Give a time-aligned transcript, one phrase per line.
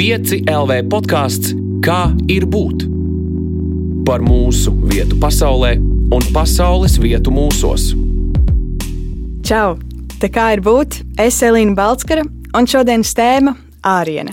[0.00, 1.50] 5 LV podkāsts
[1.84, 2.86] Kā ir būt?
[4.08, 5.74] Par mūsu vietu pasaulē
[6.16, 7.90] un pasaules vietu mūsos.
[9.44, 9.74] Čau!
[10.16, 11.02] Te kā ir būt?
[11.20, 13.52] Es Elīna Balskara, un šodienas tēma-
[13.98, 14.32] āriene.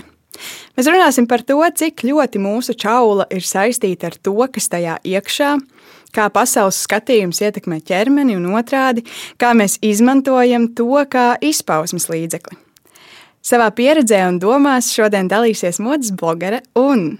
[0.72, 5.50] Mēs runāsim par to, cik ļoti mūsu čaula ir saistīta ar to, kas tajā iekšā,
[6.14, 9.04] kā pasaules skatījums ietekmē ķermeni un otrādi,
[9.36, 12.56] kā mēs izmantojam to kā izpausmes līdzekli.
[13.44, 17.18] Savā pieredzē un domās šodien dalīsies modes blogere un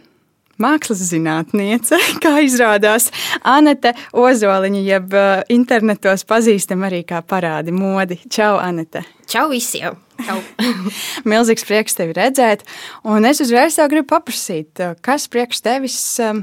[0.58, 3.08] mākslas zinātniece, kā izrādās
[3.46, 8.18] Anete Ozoliņa, jeb uh, internetos pazīstama arī kā parādi modi.
[8.26, 9.04] Čau, Anete!
[9.30, 9.98] Čau visiem!
[10.18, 10.40] Čau.
[11.30, 12.64] Milzīgs prieks tevi redzēt,
[13.06, 16.42] un es uzreiz tev gribu paprasīt, uh, kas priekš tevis um,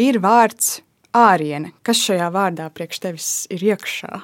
[0.00, 0.78] ir vārds
[1.16, 1.74] āriene?
[1.84, 4.22] Kas šajā vārdā priekš tevis ir iekšā?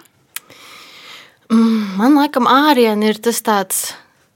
[1.52, 3.84] Mm, man liekas, āriene ir tas tāds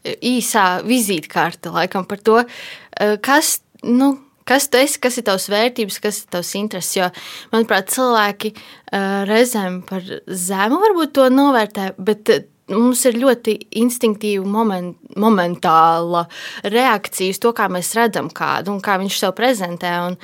[0.05, 6.01] īsā vizītkarte laikam par to, eh, kas, nu, kas tu esi, kas ir tavs vērtības,
[6.03, 6.97] kas ir tavs intereses.
[6.97, 7.11] Jo,
[7.53, 12.41] manuprāt, cilvēki uh, reizēm par zemu varbūt to novērtē, bet uh,
[12.75, 16.25] mums ir ļoti instinktīva moment, momentāla
[16.65, 19.95] reakcija uz to, kā mēs redzam kādu un kā viņš sev prezentē.
[20.09, 20.19] Un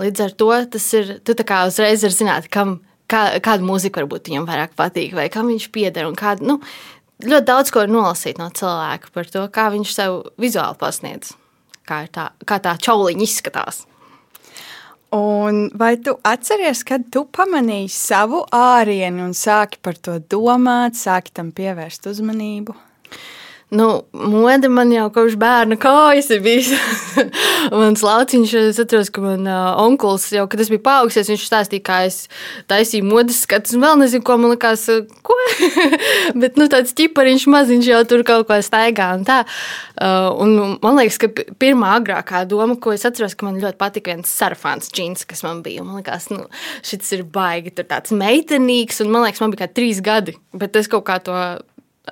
[0.00, 2.78] līdz ar to tas ir, tu tā kā uzreiz vari zināt, kam,
[3.10, 6.60] kā, kāda mūzika varbūt viņam vairāk patīk vai kam viņš pieder kādu, nu,
[7.26, 11.34] ļoti daudz ko nolasīt no cilvēka par to, kā viņš sev vizuāli pasniedz,
[11.88, 13.84] kā, tā, kā tā čauliņa izskatās.
[15.16, 21.34] Un vai tu atceries, kad tu pamanīji savu ārienu un sāki par to domāt, sāki
[21.34, 22.76] tam pievērst uzmanību?
[23.70, 26.72] Nu, mode man jau kopš bērna kājas ir bijis.
[27.70, 31.84] Mans lauciņš, es atceros, ka man uh, onkulis jau, kad es biju paaugsies, viņš stāstīja,
[31.86, 32.24] kā es
[32.70, 33.76] taisīju modes skatus.
[33.78, 34.88] Vēl nezinu, ko man likās,
[35.22, 35.36] ko.
[36.42, 39.44] Bet, nu, tāds ķipariņš maziņš jau tur kaut ko staigā un tā.
[39.94, 41.30] Uh, un man liekas, ka
[41.62, 45.62] pirmā agrākā doma, ko es atceros, ka man ļoti patika viens sarfāns džins, kas man
[45.62, 45.86] bija.
[45.86, 46.48] Man liekas, nu,
[46.82, 50.34] šis ir baigi, tur tāds meitenīgs, un man liekas, man bija kā trīs gadi.
[50.58, 51.38] Bet es kaut kā to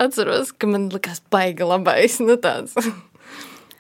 [0.01, 2.19] atceros, ka man likās baigi labais.
[2.25, 2.77] Nu, tāds.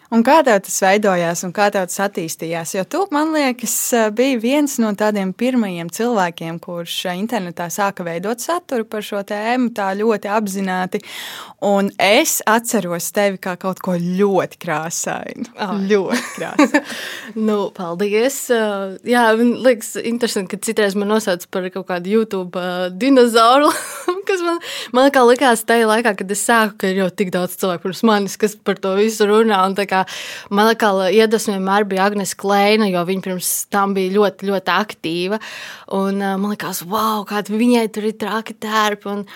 [0.08, 2.70] Un kā tev tas veidojās un kā tev tas attīstījās?
[2.78, 3.74] Jo tu, man liekas,
[4.16, 9.90] biji viens no tādiem pirmajiem cilvēkiem, kurš internetā sāka veidot saturu par šo tēmu tā
[9.98, 11.02] ļoti apzināti.
[11.68, 15.50] Un es atceros tevi kā kaut ko ļoti krāsainu.
[15.60, 15.74] Oh.
[15.90, 16.82] Ļoti krāsainu.
[17.50, 18.40] nu, paldies.
[19.04, 22.64] Jā, man liekas, interesanti, ka citreiz man nosauc par kaut kādu YouTube
[22.96, 23.68] dinozauru,
[24.30, 24.64] kas man,
[24.96, 28.04] man kā likās tajā laikā, kad es sāku, ka ir jau tik daudz cilvēku pirms
[28.08, 29.60] manis, kas par to visu runā.
[29.68, 34.14] Un kā kā man liekas, iedvesma vienmēr bija Agnēs Kleina, jo viņa pirms tam bija
[34.14, 35.40] ļoti, ļoti aktīva.
[35.98, 39.14] Un man liekas, wow, kāda viņai tur ir traki tērpi.
[39.14, 39.26] Un,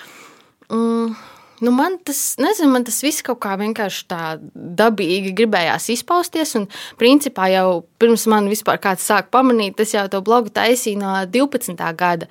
[0.69, 1.29] mm,
[1.63, 6.51] Nu, man tas, nezinu, man tas viss kaut kā vienkārši tā dabīgi gribējās izpausties.
[6.59, 6.65] Un,
[6.99, 11.77] principā, jau pirms man vispār kāds sāka pamanīt, es jau to blogu taisīju no 12.
[11.99, 12.27] gada.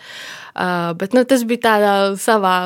[0.52, 2.56] Uh, bet nu, tas bija tādā savā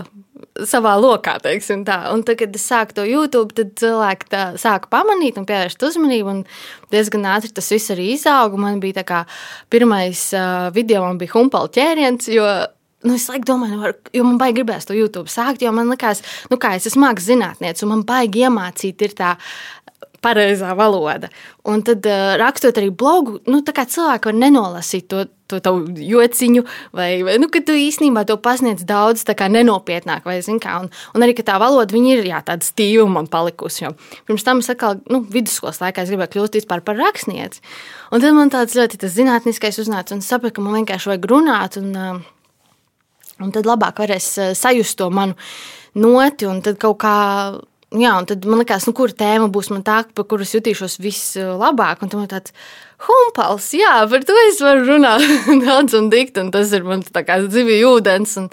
[0.69, 1.99] savā lokā, teiksim tā.
[2.13, 6.33] Un tad, kad es sāku to YouTube, tad cilvēki tā, sāka pamanīt un pievērst uzmanību.
[6.33, 8.61] Un diezgan ātri tas viss arī izauga.
[8.61, 9.21] Man bija tā kā
[9.73, 12.47] pirmais uh, video, man bija humpala ķēriens, jo
[13.07, 16.23] nu, es laikam domāju, nu, jo man baigi gribēs to YouTube sākt, jo man likās,
[16.51, 19.35] nu, kā es esmu mākslinieks un man baigi iemācīt ir tā
[20.27, 21.31] pareizā valoda.
[21.67, 26.65] Un tad, uh, rakstot arī blogu, nu, cilvēki var nenolasīt to, to tavu jociņu,
[26.97, 29.23] vai, vai nu, tu īstenībā to pasniedz daudz
[29.53, 30.79] nenopietnāk, vai zini, kā.
[30.83, 33.85] Un, un arī tā valoda ir jā, tāda stīva man palikusi.
[33.85, 33.95] Jo
[34.27, 37.63] pirms tam es atkal, nu, vidusskolas laikā es gribēju kļūt par rakstnieci.
[38.11, 41.79] Un tad man tāds ļoti tas zinātniskais uznāca un sapratu, ka man vienkārši vajag runāt.
[41.81, 44.29] Un, uh, un tad labāk varēs
[44.59, 45.37] sajust to manu
[45.97, 47.17] noti un tad kaut kā
[47.95, 52.03] Jā, un tad man liekas, nu, kur tēma būs tā, par kuru jutīšos vislabāk.
[52.03, 52.51] Un tam ir tāds
[53.07, 55.23] humpals, jā, par to es varu runāt
[55.67, 57.07] daudz un dikt, un tas ir mans
[57.55, 58.35] zivju ūdens.
[58.43, 58.49] Un,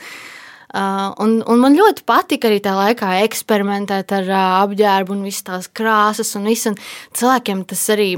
[0.77, 5.47] uh, un, un man ļoti patika arī tajā laikā eksperimentēt ar uh, apģērbu un visas
[5.49, 6.69] tās krāsas un visu.
[6.69, 6.77] Un
[7.17, 8.11] cilvēkiem tas arī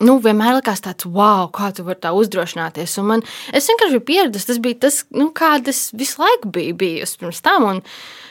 [0.00, 2.96] nu, vienmēr likās tāds, wow, kā tu vari tā uzdrošināties.
[3.02, 6.80] Un man, es vienkārši biju pieradusi, tas bija tas, nu, kāda es visu laiku biju
[6.80, 7.68] bijusi pirms tam.
[7.74, 7.84] Un,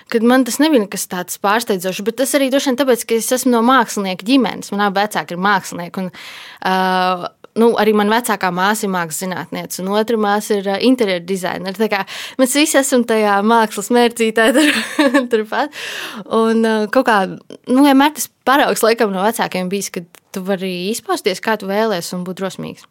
[0.10, 3.30] kad man tas nebija nekas tāds pārsteidzošs, bet tas arī droši vien tāpēc, ka es
[3.36, 4.74] esmu no mākslinieka ģimenes.
[4.74, 6.04] Manā vecāka ir mākslinieka.
[6.04, 6.10] Un,
[6.70, 7.28] uh,
[7.60, 12.04] nu, arī manā vecākā māsa ir mākslas zinātniece, un otra māsa ir uh, interjeru dizainere.
[12.42, 14.84] Mēs visi esam tajā mākslas mērcītē, tur,
[15.32, 15.80] turpat.
[16.26, 20.74] Un uh, kaut kā, nu, vienmēr tas paraugs laikam no vecākiem bijis, ka tu vari
[20.92, 22.88] izpausties, kā tu vēlēsies, un būt drosmīgs.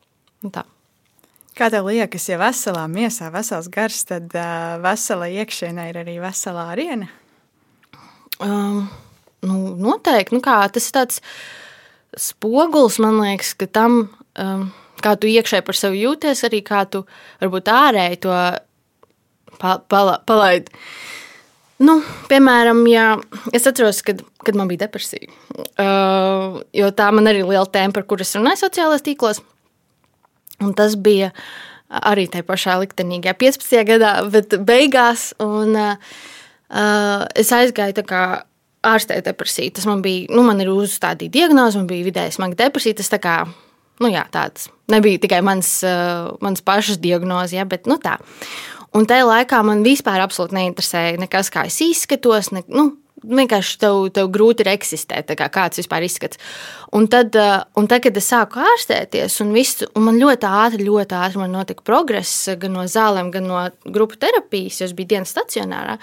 [0.46, 0.66] Un tā.
[1.58, 6.68] Kā tev liekas, ja veselā miesā vesels gars, tad uh, vesela iekšienē ir arī veselā
[6.70, 7.08] ariena?
[8.38, 8.84] Um,
[9.42, 10.36] nu, noteikti.
[10.36, 11.18] Nu kā, tas ir tāds
[12.14, 14.04] spogulis, man liekas, ka tam,
[14.38, 14.64] um,
[15.02, 17.02] kā tu iekšēji par sevi jūties, arī kā tu
[17.42, 18.38] varbūt ārēji to
[19.58, 20.70] pa, pala, palaidi.
[21.82, 21.98] Nu,
[22.30, 23.10] piemēram, ja
[23.54, 25.26] es atceros, kad, kad man bija depresija,
[25.58, 29.42] uh, jo tā man arī ir liela tēma, par kuras runāju sociālajos tīklos.
[30.64, 31.30] Un tas bija
[31.88, 33.84] arī tajā pašā liktenīgajā 15.
[33.88, 35.30] gadā, bet beigās.
[35.42, 38.04] Un, uh, es aizgāju
[38.88, 39.74] ārstēt depresiju.
[39.78, 42.98] Tas man bija, nu, man ir uzstādīta diagnoze, man bija vidēji smaga depresija.
[43.00, 43.36] Tas tā kā,
[44.02, 48.18] nu jā, tāds nebija tikai mans, uh, mans pašas diagnoze, ja, bet nu tā.
[48.96, 52.52] Un tajā laikā man vispār absolūti neinteresēja nekas, kā es izskatos.
[52.56, 52.90] Ne, nu,
[53.24, 56.40] vienkārši tev, tev grūti ir eksistēt, kā, kāds vispār izskats.
[56.94, 60.86] Un tad, eh, un tad, kad es sāku ārstēties, un, visu, un man ļoti ātri,
[60.88, 65.34] ļoti ātri notika progress gan no zālēm, gan no grupu terapijas, jo es biju dienas
[65.34, 65.98] stacionārā.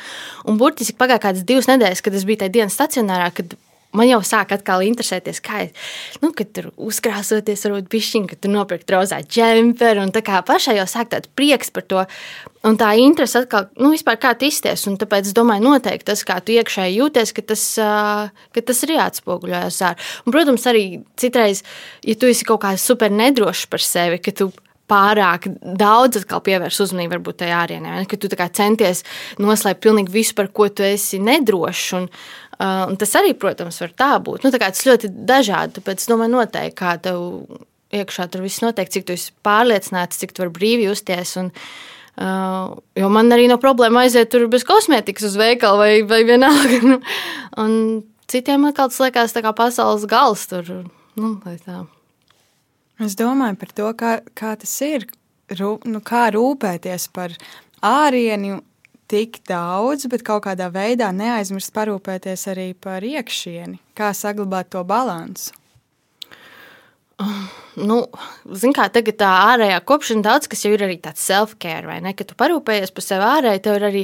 [0.45, 3.57] Un burtiski pagāja kādas divas nedēļas, kad es biju tajā dienas stacionārā, kad
[3.97, 5.65] man jau sāk atkal interesēties, kā
[6.23, 10.87] nu, tur uzkrāsoties, varbūt pišķiņa, ka tu nopirkt rozā džemperu, un tā kā pašai jau
[10.89, 12.03] sāk tāds prieks par to,
[12.65, 16.25] un tā interese atkal, nu, vispār kā tu izties, un tāpēc es domāju noteikti tas,
[16.27, 17.63] kā tu iekšēji jūties, ka tas,
[18.55, 20.11] ka tas arī atspoguļojas ār.
[20.25, 20.85] Un, protams, arī
[21.19, 21.65] citreiz,
[22.05, 24.51] ja tu esi kaut kā super nedrošs par sevi, ka tu
[24.89, 25.47] pārāk
[25.77, 29.03] daudz pievērst uzmanību varbūt tajā ārienē, ka tu centies
[29.41, 31.87] noslēpt pilnīgi visu, par ko tu esi nedrošs.
[31.97, 32.09] Un,
[32.55, 34.45] Uh, tas arī, protams, var tā būt.
[34.45, 35.75] Nu, tā tas ļoti dažādi.
[35.79, 37.19] Tāpēc es domāju, noteikti, kā tev
[37.95, 41.35] iekšā tur viss notiek, cik tu esi pārliecināts, cik tu vari brīvi justies.
[41.41, 41.51] Un,
[42.21, 46.79] uh, jo man arī nav problēma aiziet tur bez kosmētikas uz veikalu vai, vai vienalga.
[46.85, 47.01] Nu,
[47.61, 47.75] un
[48.31, 50.71] citiem atkal tas liekas tā kā pasaules gals tur.
[51.19, 51.35] Nu,
[53.03, 55.07] es domāju par to, kā, kā tas ir.
[55.45, 57.35] Rūp, nu, kā rūpēties par
[57.85, 58.63] ārienu
[59.11, 63.79] tik daudz, bet kaut kādā veidā neaizmirst parūpēties arī par iekšieni.
[63.97, 64.81] Kā saglabāt to?
[67.15, 67.45] Uh,
[67.79, 68.01] nu,
[68.51, 72.11] Ziniet, kā tagad tā ārējā kopšana daudz kas jau ir arī tāds self-care, vai ne?
[72.17, 74.01] Kad tu parūpējies par sevi ārēji, tev ir arī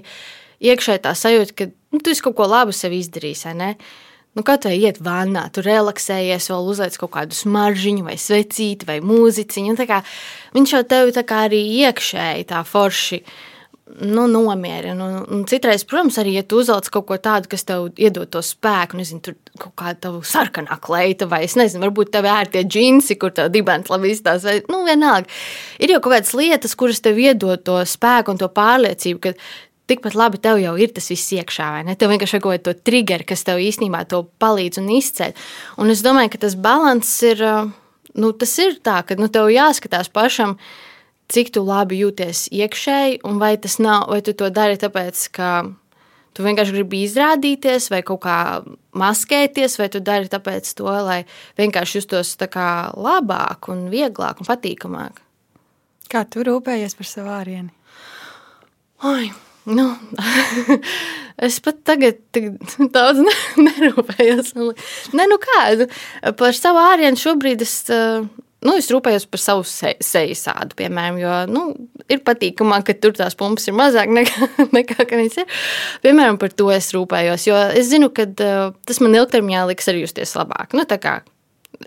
[0.72, 3.70] iekšēji tā sajūta, ka nu, tu esi kaut ko labu sev izdarījis, vai ne?
[4.32, 9.02] Nu, kā tev iet vannā, tu relaksējies, vēl uzliec kaut kādu smaržģiņu, vai svecīti, vai
[9.04, 9.76] mūziķiņu.
[10.56, 13.40] Viņš jau tev arī iekšēji tā forši uh,
[14.00, 15.06] nu, nomierina.
[15.06, 18.44] Un, un citreiz, protams, arī, ja tu uzvelc kaut ko tādu, kas tev iedod to
[18.46, 22.64] spēku, nezinu, tur kaut kāda tava sarkanā kleita, vai es nezinu, varbūt tev ir tie
[22.68, 25.30] džinsi, kur tev dibens labi izstāsta, vai nu, vienalga.
[25.82, 29.36] Ir jau kaut kādas lietas, kuras tev iedod to spēku un to pārliecību, ka
[29.92, 31.98] tikpat labi tev jau ir tas viss iekšā, vai ne?
[32.00, 35.36] Tev vienkārši ir kaut kāda trigger, kas tev īstenībā to palīdz un izceļ.
[35.84, 37.44] Un es domāju, ka tas balans ir,
[38.16, 40.56] nu, tas ir tā, ka nu, tev jāskatās pašam
[41.32, 45.52] cik tu labi jūties iekšēji, un vai tas nav, vai tu to dari tāpēc, ka
[46.36, 48.38] tu vienkārši gribi izrādīties, vai kaut kā
[48.98, 51.22] maskēties, vai tu dari tāpēc to, lai
[51.60, 55.22] vienkārši justos labāk, un vieglāk un patīkamāk.
[56.12, 57.72] Kā tu rūpējies par savu ārieni?
[59.08, 59.32] Oi,
[59.72, 59.88] nu,
[61.48, 62.20] es pat tagad
[62.92, 63.24] daudz
[63.58, 64.54] nerūpējos.
[65.16, 65.62] Nē, nu kā,
[66.38, 67.78] par savu ārienu šobrīd es
[68.66, 71.66] nu, es rūpējos par savu se seju sādu, piemēram, jo nu,
[72.12, 75.60] ir patīkamāk, ka tur tās pumpas ir mazāk nekā, nekā viņas ir.
[76.06, 80.06] Piemēram, par to es rūpējos, jo es zinu, ka uh, tas man ilgtermiņā liks arī
[80.06, 80.76] justies labāk.
[80.78, 80.86] Nu,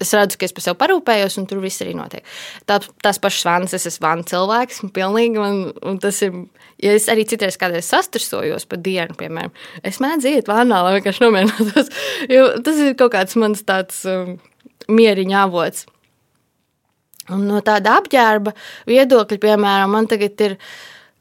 [0.00, 2.26] es redzu, ka es par sevi parūpējos, un tur viss arī notiek.
[2.69, 6.44] Tā, tās pašas vannas, es esmu vanna cilvēks, pilnīgi, un, un tas ir.
[6.82, 9.53] Ja es arī citreiz kādreiz sastresojos pa dienu, piemēram,
[9.87, 11.93] es mēdzu iet vannā, lai vienkārši nomierinātos.
[12.67, 14.34] Tas ir kaut kāds mans tāds um,
[14.91, 15.87] mieriņa avots.
[17.33, 18.53] Un no tāda apģērba
[18.91, 20.59] viedokļa, piemēram, man tagad ir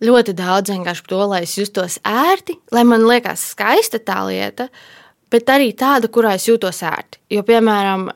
[0.03, 4.67] ļoti daudz vienkārši to, lai es justos ērti, lai man liekas skaista tā lieta,
[5.31, 7.21] bet arī tāda, kurā es jūtos ērti.
[7.31, 8.09] Jo, piemēram,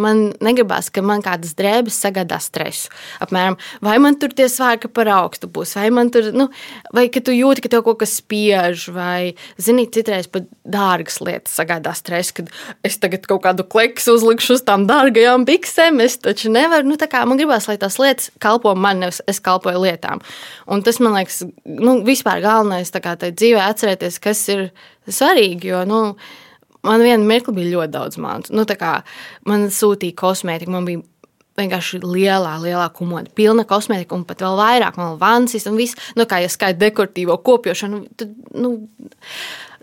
[0.00, 2.90] man negribās, ka man kādas drēbes sagādā stresu.
[3.24, 6.48] Apmēram, vai man tur tie svārki par augstu būs, vai man tur, nu,
[6.96, 11.56] vai ka tu jūti, ka tev kaut kas spiež, vai, zini, citreiz pat dārgas lietas
[11.58, 12.52] sagādā stresu, kad
[12.86, 17.10] es tagad kaut kādu kleksu uzlikšu uz tām dārgajām biksēm, es taču nevaru, nu, tā
[17.10, 20.24] kā man gribās, lai tās lietas kalpo man, nevis es kalpoju lietām.
[20.70, 24.66] Un tas, man liekas, nu, vispār galvenais, tā kā tai dzīvē atcerēties, kas ir
[25.10, 26.00] svarīgi, jo, nu,
[26.84, 28.54] man vienā mirklī bija ļoti daudz mantu.
[28.56, 28.66] Nu,
[29.48, 31.02] man sūtīja kosmētiku, man bija
[31.58, 36.26] vienkārši lielā, lielā komoda, pilna kosmētika, un pat vēl vairāk, man vansis un viss, nu,
[36.30, 38.00] kā jau skaita dekoratīvo kopjošanu.
[38.18, 38.74] Tad, nu,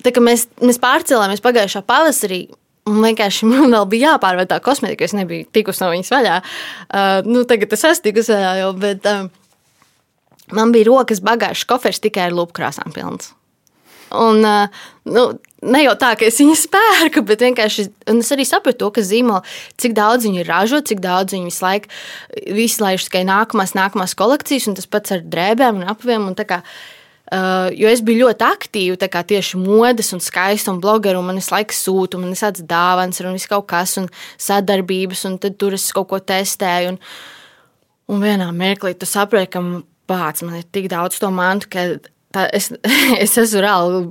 [0.04, 2.44] tā kā mēs, mēs pārcēlāmies pagājušā pavasarī.
[2.90, 6.40] Un vienkārši man vēl bija jāpārvērt tā kosmētika, es nebiju tikusi no viņas vaļā.
[6.42, 9.28] Uh, nu, tagad es esmu tikusi vaļā jau, bet uh,
[10.58, 13.36] man bija rokas bagāžas kofers tikai ar lupkrāsām pilns.
[14.18, 14.44] Un,
[15.08, 15.22] nu,
[15.62, 19.44] ne jau tā, ka es viņu spērku, bet vienkārši es arī sapratu to, ka zīmola,
[19.82, 21.92] cik daudz viņi ražo, cik daudz viņi visu laiku
[22.66, 26.32] izlaiž tikai nākamās, nākamās kolekcijas, un tas pats ar drēbēm un apviem.
[26.32, 26.38] Un
[27.32, 31.38] Uh, jo es biju ļoti aktīva kā, tieši modes, un skaista un blogera, un man
[31.40, 35.38] visu laiku sūta, un man ir tāds dāvāns, un viss kaut kas, un sadarbības, un
[35.40, 36.92] tur es kaut ko testēju.
[36.92, 36.98] Un,
[38.12, 39.64] un vienā mirklī tu saproti, ka
[40.12, 41.86] pats man ir tik daudz to mantu, ka
[42.32, 42.70] Tā, es,
[43.24, 44.02] es esmu reāli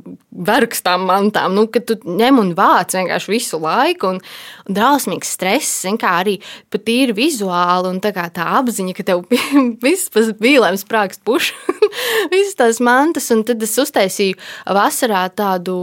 [0.49, 4.15] vergs tām mantām, nu, kad tu ņem un vāc vienkārši visu laiku.
[4.15, 4.21] Un,
[4.69, 6.37] un drausmīgs stress, kā arī
[6.73, 7.95] pat ir vizuāli.
[7.95, 9.25] Un tā, tā apziņa, ka tev
[9.87, 11.53] viss pēc vīlēm sprāgst puš,
[12.35, 13.31] visas tās mantas.
[13.35, 15.81] Un tad es uztaisīju vasarā tādu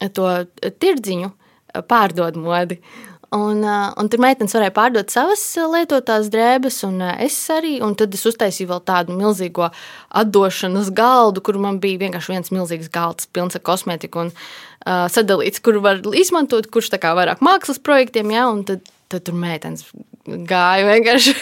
[0.00, 1.34] tirdziņu
[1.90, 2.80] pārdod modi.
[3.30, 7.76] Un, un tur meitenes varēja pārdot savas lietotās drēbes, un es arī.
[7.86, 9.68] Un tad es uztaisīju vēl tādu milzīgo
[10.18, 15.62] atdošanas galdu, kur man bija vienkārši viens milzīgs galds, pilns ar kosmētiku un uh, sadalīts,
[15.62, 18.82] kur var izmantot, kurš tā kā vairāk mākslas projektiem, ja, un tad,
[19.12, 19.86] tad tur meitenes
[20.50, 21.36] gāja vienkārši.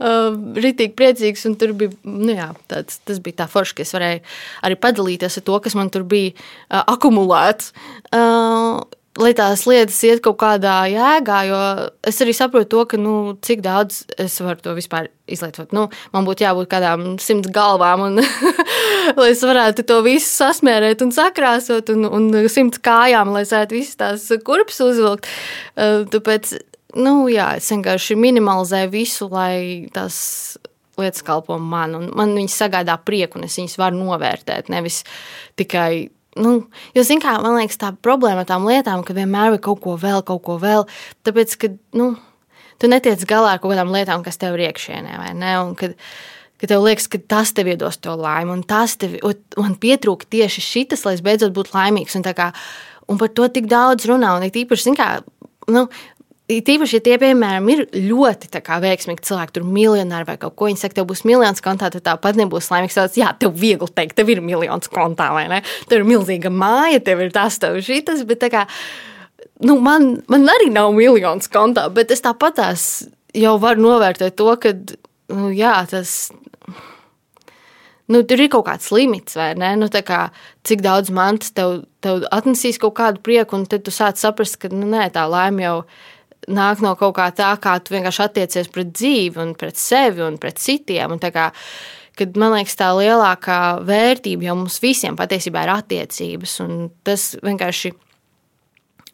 [0.00, 0.32] Uh,
[0.64, 4.24] Ritīgi priecīgs, un tur bija, nu jā, tāds, tas bija tā forši, ka es varēju
[4.64, 7.74] arī padalīties ar to, kas man tur bija uh, akumulēts.
[8.08, 8.80] Uh,
[9.18, 11.58] lai tās lietas iet kaut kādā jēgā, jo
[12.06, 15.74] es arī saprotu to, ka, nu, cik daudz es varu to vispār izlietot.
[15.74, 18.22] Nu, man būtu jābūt kādām simts galvām, un,
[19.18, 23.78] lai es varētu to visu sasmērēt un sakrāsot, un, un simts kājām, lai es varētu
[23.80, 25.26] visas tās kurpes uzvilkt.
[26.14, 26.54] Tāpēc,
[27.02, 30.20] nu, jā, es vienkārši minimalizēju visu, lai tas
[31.00, 35.02] lietas kalpo man, un man viņas sagādā prieku, un es viņas varu novērtēt, nevis
[35.58, 36.50] tikai Nu,
[36.94, 39.96] jo, zin, kā, man liekas, tā problēma ar tām lietām, ka vienmēr ir kaut ko
[39.98, 40.86] vēl, kaut ko vēl.
[41.26, 42.12] Tāpēc, ka nu,
[42.78, 45.56] tu netiec galā ar kaut kādām lietām, kas tev ir iekšienē, vai ne?
[45.64, 45.96] Un, kad,
[46.62, 49.18] ka tev liekas, ka tas tev iedos to laimi, un tas tev
[49.58, 52.14] man pietrūka tieši šis, lai es beidzot būtu laimīgs.
[52.20, 52.52] Un, kā,
[53.10, 55.10] un par to tik daudz runā, un it īpaši, kā,
[55.74, 55.88] nu,
[56.50, 58.48] Tīpaši, ja tie, piemēram, ir ļoti
[58.82, 60.66] veiksmīgi cilvēki, tur miljonāri vai kaut ko.
[60.66, 62.96] Viņi saka, tev būs miljons kontā, tad tāpat nebūs laimīgs.
[62.98, 65.60] Tāds, jā, tev viegli teikt, tev ir miljons kontā, vai ne?
[65.86, 68.24] Tev ir milzīga māja, tev ir tas, tev ir šis.
[68.26, 68.64] Bet kā,
[69.62, 72.90] nu, man, man arī nav miljons kontā, bet es tāpat tās
[73.36, 76.32] jau varu novērtēt to, ka nu, jā, tas
[78.10, 79.76] nu, tur ir kaut kāds limits, vai ne?
[79.78, 80.24] Nu, kā,
[80.66, 84.72] cik daudz mantas tev, tev atnesīs kaut kādu prieku, un tad tu sāc saprast, ka
[84.72, 86.18] nu, nē, tā laime jau ir
[86.50, 90.38] nāk no kaut kā tā, kā tu vienkārši attiecies pret dzīvi un pret sevi un
[90.40, 91.16] pret citiem.
[91.16, 91.50] Un kā,
[92.18, 96.56] kad, man liekas, tā lielākā vērtība jau mums visiem patiesībā ir attiecības.
[97.06, 97.92] Tas vienkārši,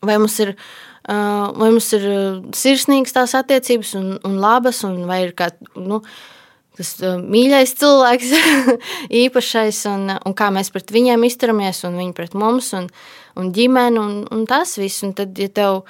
[0.07, 0.55] vai mums ir,
[1.07, 2.09] vai mums ir
[2.57, 6.03] sirsnīgas tās attiecības un, un labas, un vai ir kā, nu,
[6.77, 6.91] tas
[7.23, 8.33] mīļais cilvēks,
[9.25, 12.91] īpašais, un, un kā mēs pret viņiem izturamies, un viņi pret mums, un,
[13.39, 15.05] un ģimeni, un, un tas viss.
[15.07, 15.85] Un tad, ja tev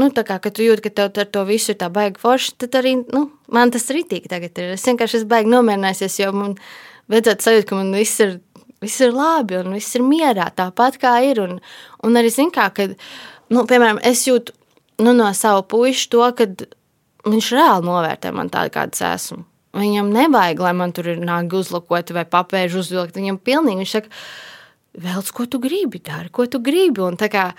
[0.00, 2.96] nu, kā tu jūti, ka tev ar to visu ir tā baigi forši, tad arī
[3.02, 4.74] nu, man tas rītīgi tagad ir.
[4.76, 6.56] Es vienkārši esmu baigi nomierinājusies, jo man
[7.12, 8.38] vajadzētu sajūt, ka man viss ir,
[8.82, 11.42] viss ir labi un viss ir mierā, tāpat kā ir.
[11.44, 11.58] Un,
[12.06, 12.96] un arī zinu, kā, kad,
[13.52, 14.56] nu, piemēram, es jūtu
[15.00, 16.48] nu, no sava puiša to, ka
[17.28, 19.44] viņš reāli novērtē man tādu, kāds esmu.
[19.76, 23.18] Viņam nevajag, lai man tur ir nāgi uzlakoti vai papēži uzvilkt.
[23.18, 24.10] Viņam pilnīgi, viņš saka,
[25.04, 27.04] velc, ko tu gribi, dari, ko tu gribi.
[27.06, 27.50] Un tā kā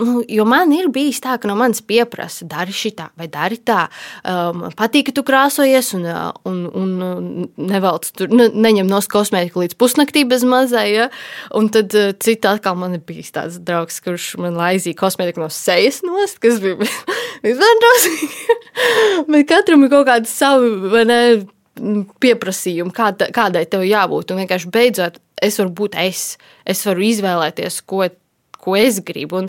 [0.00, 3.82] Nu, jo man ir bijis tā, ka no manis pieprasa, dari šitā, vai dari tā.
[4.24, 9.60] Um, patīk, ka tu krāsojies, un, uh, un, un nevelc tur, ne, neņem no kosmētika
[9.60, 10.86] līdz pusnaktī bez mazai.
[10.94, 11.10] Ja?
[11.58, 15.50] Un tad uh, cita atkal man ir bijis tāds draugs, kurš man laizīja kosmētiku no
[15.52, 16.80] sejas nost, kas bija
[17.44, 18.58] vispār drausmīgi.
[19.34, 21.20] Bet katram ir kaut kāda savi, vai ne,
[22.22, 24.32] pieprasījumi, kāda, kādai tev jābūt.
[24.32, 26.24] Un vienkārši beidzot, es varu būt es.
[26.64, 28.06] Es varu izvēlēties, ko
[28.62, 29.42] ko es gribu.
[29.42, 29.48] Un,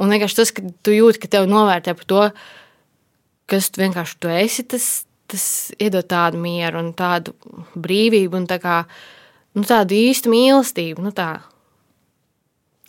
[0.00, 2.22] un vienkārši tas, ka tu jūti, ka tev novērtē par to,
[3.50, 4.88] kas tu vienkārši tu esi, tas,
[5.30, 5.46] tas
[5.78, 7.36] iedod tādu mieru un tādu
[7.76, 8.82] brīvību un tā kā,
[9.56, 11.04] nu, tādu īstu mīlestību.
[11.04, 11.32] Nu, tā.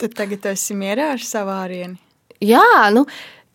[0.00, 1.96] Tad tagad esi mierā ar savu ārieni.
[2.44, 3.06] Jā, nu,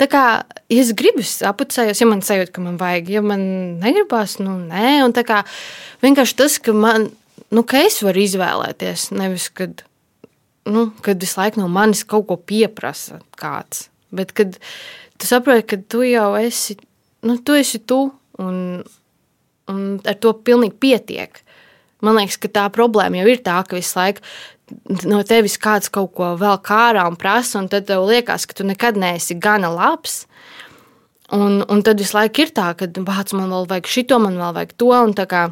[0.02, 0.24] tā kā
[0.72, 3.44] ja es gribu apcēlties, ja man sajūta, ka man vajag, ja man
[3.82, 5.44] negribas, nu nē, un tā kā
[6.02, 7.12] vienkārši tas, ka man,
[7.54, 9.84] nu, ka es varu izvēlēties, nevis kad
[10.70, 13.88] nu, kad visu laiku no manis kaut ko pieprasa kāds.
[14.12, 14.58] Bet kad
[15.18, 16.78] tu saproti, ka tu jau esi,
[17.28, 18.04] nu, tu esi tu,
[18.42, 18.82] un,
[19.72, 21.42] un ar to pilnīgi pietiek.
[22.02, 24.26] Man liekas, ka tā problēma jau ir tā, ka visu laiku
[25.10, 28.68] no tevis kāds kaut ko vēl kārā un prasa, un tad tev liekas, ka tu
[28.68, 30.26] nekad neesi gana labs.
[31.32, 34.56] Un, un tad visu laiku ir tā, ka bāc, man vēl vajag šito, man vēl
[34.58, 34.90] vajag to.
[34.92, 35.46] Un, kā,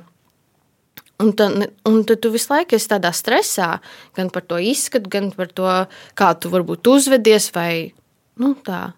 [1.19, 3.73] Un, tad, un tad tu visu laiku esi tādā stresā,
[4.15, 5.67] gan par to izskatu, gan par to,
[6.15, 7.91] kā tu varbūt uzvedies vai
[8.39, 8.93] nu, tā.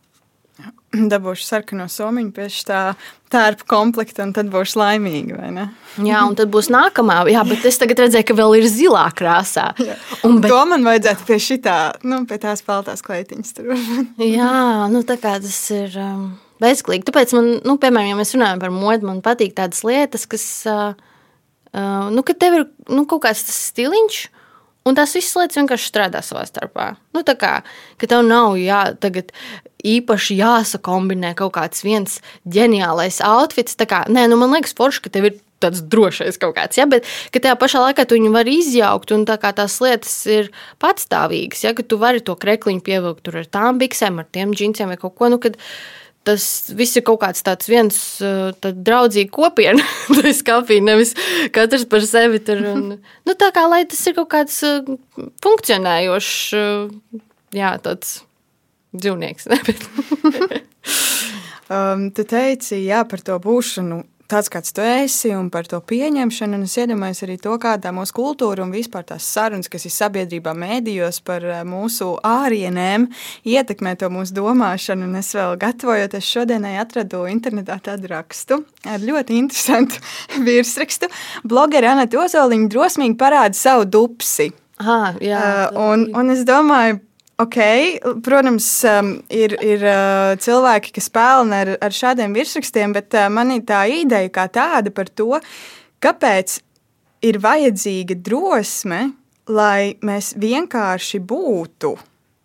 [1.11, 2.81] Dabūšu sarkano somiņu pie tā
[3.31, 5.49] tērpa komplekta, un tad būšu laimīga.
[6.09, 7.23] Jā, un tad būs nākamā.
[7.31, 9.71] Jā, bet es tagad redzēju, ka vēl ir zilā krāsā.
[9.89, 9.97] Jā.
[10.27, 10.51] Un, bet...
[10.53, 13.55] To man vajadzētu pie šitā, nu, pie tās peltās kleitiņas.
[14.37, 14.55] Jā,
[14.93, 15.95] nu tā kā tas ir.
[15.97, 16.25] Um,
[16.61, 17.07] bezglīgi.
[17.07, 20.91] Tāpēc, man, nu, piemēram, ja mēs runājam par modi, man patīk tādas lietas, kas, uh,
[21.75, 24.21] uh, nu, ka tev ir nu, kaut kāds stiliņš,
[24.87, 26.95] un tās visas lietas vienkārši strādā savā starpā.
[27.15, 27.53] Nu, tā kā,
[28.01, 28.83] ka tev nav jā,
[29.81, 33.77] īpaši jāsakombinē kaut kāds viens ģeniālais outfits.
[33.77, 37.05] Kā, nē, nu, man liekas, forši, ka tev ir tāds drošais kaut kāds, ja, bet
[37.35, 40.49] tajā pašā laikā tu viņu vari izjaukt, un tā tās lietas ir
[40.81, 41.61] patstāvīgas.
[41.67, 45.29] Ja, tu vari to krekliņu pievilkt ar tām biksēm, ar tiem džinsiem vai kaut ko.
[45.29, 45.59] Nu, kad,
[46.27, 46.43] Tas
[46.77, 47.97] viss ir kaut kāds tāds viens
[48.61, 49.85] draudzīgs kopiena.
[50.19, 51.15] Tas kafija nevis
[51.55, 52.43] katrs par sevi.
[52.45, 52.89] Tur, un,
[53.27, 54.59] nu, tā kā lai tas ir kaut kāds
[55.41, 56.35] funkcionējošs,
[57.57, 58.19] jā, tāds
[58.95, 59.47] dzīvnieks.
[61.75, 64.01] um, tu teici, jā, par to būšanu.
[64.31, 66.61] Tāds kāds tu esi, un par to pieņemšanu.
[66.63, 71.19] Es iedomājos arī to, kāda mūsu kultūra un vispār tās sarunas, kas ir sabiedrībā, mēdījos
[71.27, 73.09] par uh, mūsu ārienēm,
[73.43, 75.09] ietekmē to mūsu domāšanu.
[75.09, 79.99] Un es vēl gatavojoties šodienai, atradu internetā tādu rakstu ar ļoti interesantu
[80.47, 81.11] virsrakstu.
[81.43, 84.53] Blogeri Anna Ozoliņa drosmīgi parāda savu dupsi.
[84.79, 87.01] Ah, jā, uh, un, un es domāju,
[87.41, 87.57] Ok,
[88.21, 93.53] protams, um, ir, ir uh, cilvēki, kas pelna ar, ar šādiem virsrakstiem, bet uh, man
[93.55, 95.39] ir tā ideja kā tāda par to,
[96.03, 96.59] kāpēc
[97.25, 98.99] ir vajadzīga drosme,
[99.49, 101.95] lai mēs vienkārši būtu.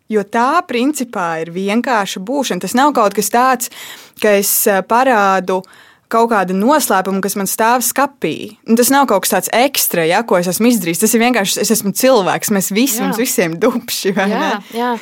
[0.08, 2.64] Jo tā principā ir vienkārša būšana.
[2.64, 3.74] Tas nav kaut kas tāds,
[4.22, 5.82] ka es uh, parādu uh,
[6.12, 8.56] kaut kāda noslēpuma, kas man stāv skapī.
[8.68, 11.02] Un tas nav kaut kas tāds ekstra, ja, ko es esmu izdarījis.
[11.02, 12.52] Tas ir vienkārši es esmu cilvēks.
[12.54, 13.08] Mēs visi, jā.
[13.08, 14.12] mums visiem dubši.
[14.16, 14.92] Jā, jā.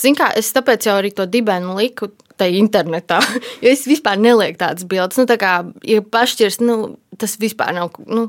[0.00, 2.10] Zini, kā es tāpēc jau arī to dibenu liku
[2.40, 3.20] tajā internetā.
[3.64, 5.20] Jo es vispār nelieku tādas bildes.
[5.20, 5.52] Nu, tā kā,
[5.88, 7.96] ja pašķirs, nu, tas vispār nav.
[8.08, 8.28] Nu,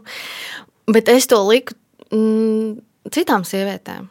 [0.91, 1.75] bet es to liku
[2.12, 2.78] mm,
[3.15, 4.08] citām sievietēm.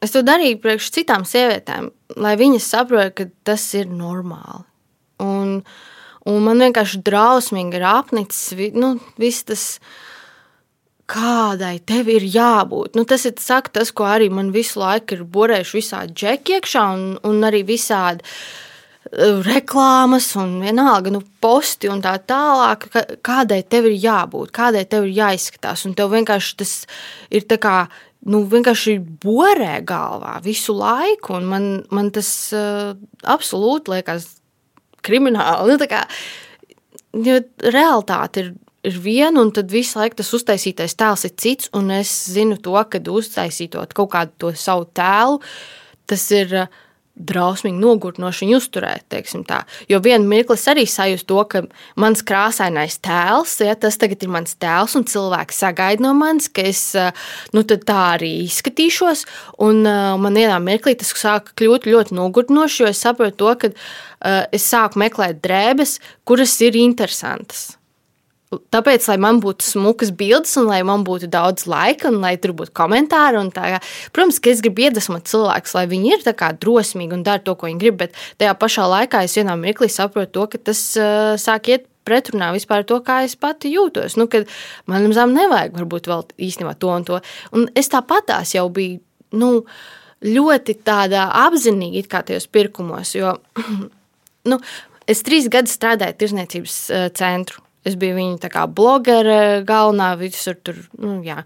[0.00, 4.64] Es to darīju priekš citām sievietēm, lai viņas saprotu, ka tas ir normāli.
[5.20, 5.89] Un, uh,
[6.28, 9.66] Un man vienkārši drausmīgi ir apnicis nu, viss tas,
[11.10, 12.96] kādai tev ir jābūt.
[12.98, 16.84] Nu, tas ir saka, tas, ko arī man visu laiku ir borējuši visādi džeki iekšā,
[16.94, 22.86] un, un arī visādi uh, reklāmas, un vienalga nu, posti un tā tālāk.
[23.26, 25.86] Kādai tev ir jābūt, kādai tev ir jāizskatās.
[25.88, 26.74] Un tev vienkārši tas
[27.30, 27.76] ir tā kā
[28.30, 31.40] nu, vienkārši borē galvā visu laiku.
[31.42, 34.36] Man, man tas uh, absolūti liekas
[35.06, 35.76] krimināli.
[35.76, 36.02] Nu, kā,
[37.26, 38.52] jo realitāte ir,
[38.86, 41.72] ir viena, un tad visu laiku tas uztaisītais tēls ir cits.
[41.76, 45.40] Un es zinu to, ka uztaisītot kaut kādu to savu tēlu,
[46.10, 46.56] tas ir
[47.26, 49.16] drausmīgi nogurnoši viņu uzturēt.
[49.90, 51.62] Jo vienā mirklī arī sajūta to, ka
[52.00, 56.64] mans krāsainais tēls, ja, tas tagad ir mans tēls, un cilvēki sagaida no manis, ka
[56.70, 56.84] es
[57.54, 59.26] nu, tā arī izskatīšos.
[59.66, 64.46] Un man vienā mirklī tas sāk kļūt ļoti nogurnoši, jo es saprotu to, ka uh,
[64.52, 67.79] es sāku meklēt drēbes, kuras ir interesantas.
[68.50, 72.50] Tāpēc, lai man būtu smukas bildes, un lai man būtu daudz laika, un lai tur
[72.58, 73.76] būtu komentāri, un tā,
[74.10, 76.24] protams, ka es gribu iedvesmot cilvēkus, lai viņi ir
[76.58, 80.32] drosmīgi un dara to, ko viņi grib, bet tajā pašā laikā es vienā mirklī saprotu
[80.34, 84.18] to, ka tas uh, sāk iet pretrunā vispār to, kā es pati jūtos.
[84.18, 84.50] Nu, kad
[84.90, 87.22] man zem nevajag varbūt vēl īstenībā to un to.
[87.54, 88.98] Un es tāpatās jau biju
[89.38, 89.62] nu,
[90.26, 93.38] ļoti tādā apzinīgi kā tajos pirkumos, jo
[94.50, 94.62] nu,
[95.06, 100.82] es trīs gadus strādāju tirzniecības centru Es biju viņa blogere, galvenā visur tur.
[101.00, 101.44] Nu, jā.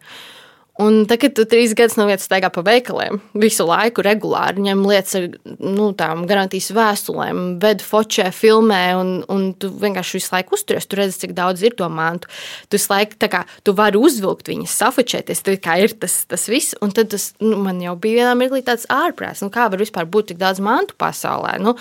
[0.83, 5.15] Un tagad, tu trīs gadus no vietas staigā pa veikaliem, visu laiku regulāri ņem lietas
[5.21, 5.27] ar
[5.63, 10.89] nu, tām garantijas vēstulēm, ved focē, filmē, un, un tu vienkārši visu laiku uzturies.
[10.91, 12.27] Tu redzi, cik daudz ir to mantu.
[12.67, 16.75] Tu visu laiku kā, tu vari uzvilkt viņas, safočēties, tad kā ir tas, tas viss.
[16.83, 20.11] Un tad tas, nu, man jau bija vienā mirklī tāds ārprāts, nu, kā var vispār
[20.11, 21.55] būt tik daudz mantu pasaulē.
[21.63, 21.77] Nu?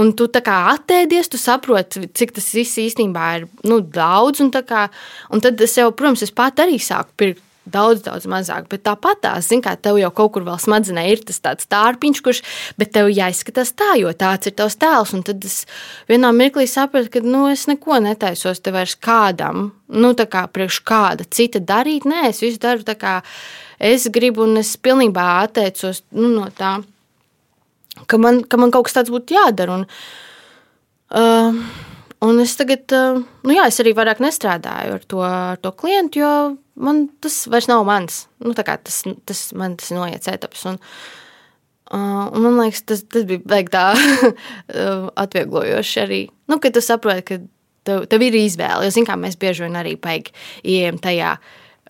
[0.00, 4.40] Un tu tā kā attēdies, tu saproti, cik tas viss īstenībā ir nu, daudz.
[4.40, 4.88] Un, kā,
[5.28, 8.68] un tad es jau, protams, es pat arī sāku pirkt daudz, daudz mazāk.
[8.70, 12.22] Bet tāpat, tā, zin, kā tev jau kaut kur vēl smadzenē ir tas tāds tārpiņš,
[12.24, 12.42] kurš,
[12.80, 15.14] bet tev jāizskatās tā, jo tāds ir tavs tēls.
[15.16, 15.64] Un tad es
[16.10, 20.80] vienā mirklī sapratu, ka nu, es neko netaisos te vairs kādam, nu, tā kā priekš
[20.88, 22.08] kāda cita darīt.
[22.08, 23.20] Nē, es visu daru tā, kā
[23.80, 26.78] es gribu, un es pilnībā atteicos nu, no tā,
[28.06, 29.80] ka man, ka man kaut kas tāds būtu jādara.
[29.80, 29.86] Un,
[31.14, 31.62] uh,
[32.20, 32.92] Un es tagad,
[33.48, 36.32] nu jā, es arī vairāk nestrādāju ar to, ar to klientu, jo
[36.82, 38.24] man tas vairs nav mans.
[38.42, 40.64] Nu, tas, tas man tas noiet etapas.
[40.70, 40.80] Un,
[41.92, 43.86] uh, un man liekas, tas, tas bija beigts tā
[45.24, 46.20] atvieglojoši arī.
[46.50, 47.40] Nu, kad tu saproti, ka
[47.88, 48.88] tev, tev ir izvēle.
[48.88, 49.96] Jo, kā mēs bieži vien arī
[50.64, 51.36] ejam tajā.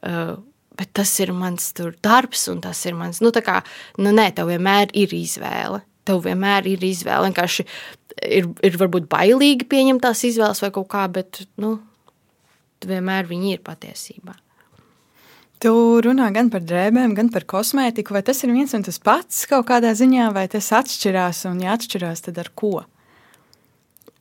[0.01, 0.37] Uh,
[0.81, 3.21] bet tas ir mans darbs, un tas ir mans.
[3.21, 3.61] Nu, kā,
[4.01, 5.83] nu, nē, tev vienmēr ir izvēle.
[6.09, 7.29] Tev vienmēr ir izvēle.
[7.29, 7.67] Vienkārši
[8.25, 11.77] ir, ir varbūt bailīgi pieņemt tās izvēles vai kaut kā, bet nu,
[12.87, 14.37] vienmēr viņi ir patiesībā.
[15.61, 15.71] Tu
[16.01, 18.15] runā gan par drēbēm, gan par kosmētiku.
[18.17, 21.75] Vai tas ir viens un tas pats kaut kādā ziņā, vai tas atšķirās un ja
[21.77, 22.79] atšķirās, tad ar ko?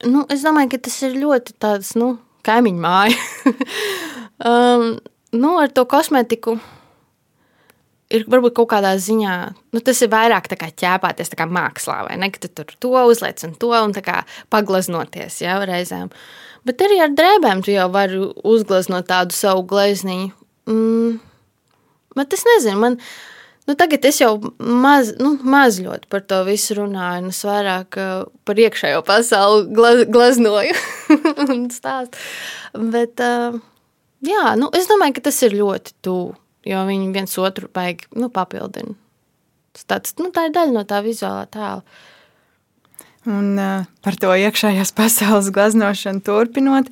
[0.03, 3.15] Nu, es domāju, ka tas ir ļoti tāds nu, kaimiņu māja.
[4.49, 4.91] um,
[5.35, 6.57] nu, ar to kosmētiku
[8.11, 9.37] ir varbūt kaut kādā ziņā,
[9.75, 12.31] nu, tas ir vairāk kā ķēpāties kā mākslā, vai ne?
[12.33, 13.95] Ka tu tur to uzliec un to un
[14.51, 16.11] paglaznoties jau reizēm.
[16.67, 20.33] Bet arī ar drēbēm tu jau vari uzgleznot tādu savu glezniņu.
[20.69, 21.19] Mm,
[22.17, 22.99] bet es nezinu, man.
[23.69, 27.99] Nu, tagad es jau maz, nu, maz ļoti par to visu runāju, un es vairāk
[28.01, 30.77] uh, par iekšējo pasauli glaz, glaznoju
[31.53, 32.17] un stāstu.
[32.73, 33.59] Bet, uh,
[34.25, 36.33] jā, nu, es domāju, ka tas ir ļoti tuvu
[36.67, 38.95] jo viņi viens otru baigi nu, papildina.
[39.87, 41.83] Tāds, nu, tā ir daļa no tā vizuālā tēla.
[43.29, 43.53] Un
[44.01, 46.89] par to iekšējās pasaules glaznošanu turpinot,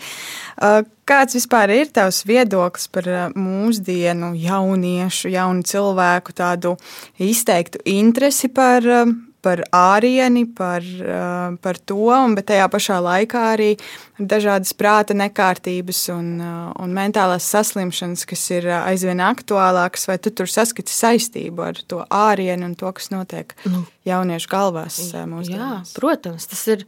[1.08, 6.76] kāds vispār ir tavs viedoklis par mūsdienu jauniešu, jaunu cilvēku tādu
[7.18, 8.86] izteiktu interesi par
[9.42, 13.70] par ārieni, par, eh, par to, bet tajā pašā laikā arī
[14.20, 20.32] dažādas prāta nekārtības un, eh, un mentālās saslimšanas, kas ir eh, aizvien aktuālākas, vai tu
[20.32, 25.94] tur saskati saistību ar to ārienu un to, kas notiek nu, jauniešu galvās mūsdienās?
[25.94, 26.86] Jā, protams, tas ir.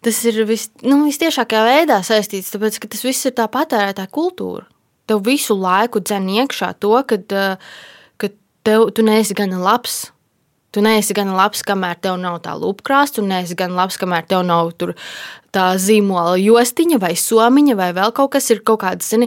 [0.00, 4.64] Tas ir vis, nu, visciešākajā veidā saistīts, tāpēc ka tas viss ir tā patērētāja kultūra.
[5.04, 7.18] Tev visu laiku dzen iekšā to, ka,
[8.16, 8.30] ka
[8.64, 10.06] tev, tu neesi gana labs,
[10.70, 14.44] Tu neesi gan labs, kamēr tev nav tā lupkrāsta, un neesi gan labs, kamēr tev
[14.46, 14.70] nav
[15.50, 19.26] tā zīmola jostiņa vai somiņa vai vēl kaut kas ir kaut kāds, zini,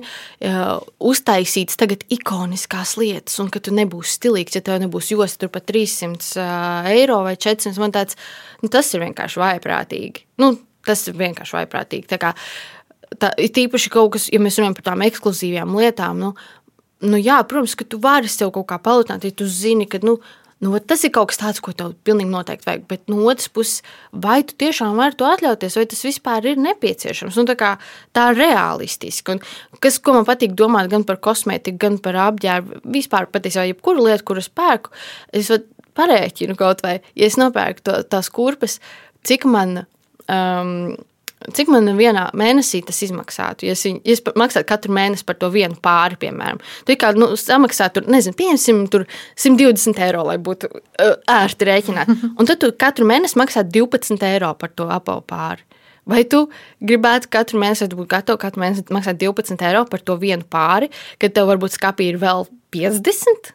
[1.03, 5.67] uztaisīts tagad ikoniskās lietas, un ka tu nebūsi stilīgs, ja tev nebūs josta tur pat
[5.67, 6.45] 300
[6.93, 8.15] eiro vai 400, man tāds,
[8.63, 10.23] nu, tas ir vienkārši vaiprātīgi.
[10.39, 10.53] Nu,
[10.87, 12.07] tas ir vienkārši vaiprātīgi.
[12.11, 12.31] Tā kā,
[13.19, 16.31] tā, tīpaši kaut kas, ja mēs runājam par tām ekskluzīvām lietām, nu,
[17.03, 20.21] nu jā, protams, ka tu vari sev kaut kā palielināt, ja tu zini, ka, nu,
[20.63, 22.83] Nu, tas ir kaut kas tāds, ko tev pilnīgi noteikti vajag.
[22.87, 23.81] Bet no otras puses,
[24.25, 27.39] vai tu tiešām vari to atļauties, vai tas vispār ir nepieciešams?
[27.41, 27.73] Un tā, kā,
[28.15, 29.35] tā ir realistiski.
[29.35, 34.07] Un kas, ko man patīk domāt gan par kosmētiku, gan par apģērbu, vispār patiesībā jebkuru
[34.07, 34.93] lietu, kuras pērku,
[35.35, 35.51] es
[35.99, 38.79] parēķinu kaut vai, ja es nopērku to, tās kurpes,
[39.27, 39.83] cik man.
[40.31, 40.93] Um,
[41.53, 43.67] Cik man vienā mēnesī tas izmaksātu?
[43.67, 47.11] Ja es, viņu, ja es maksātu katru mēnesi par to vienu pāri, piemēram, tad kā
[47.17, 52.11] nu, samaksāt, tur, nezinu, pieņemsim, tur 120 eiro, lai būtu uh, ērti rēķināt.
[52.39, 55.65] Un tad tu katru mēnesi maksā 12 eiro par to apavu pāri.
[56.09, 56.45] Vai tu
[56.83, 61.35] gribētu katru mēnesi, būt gatavs katru mēnesi maksāt 12 eiro par to vienu pāri, kad
[61.35, 63.53] tev varbūt skapī ir vēl 50?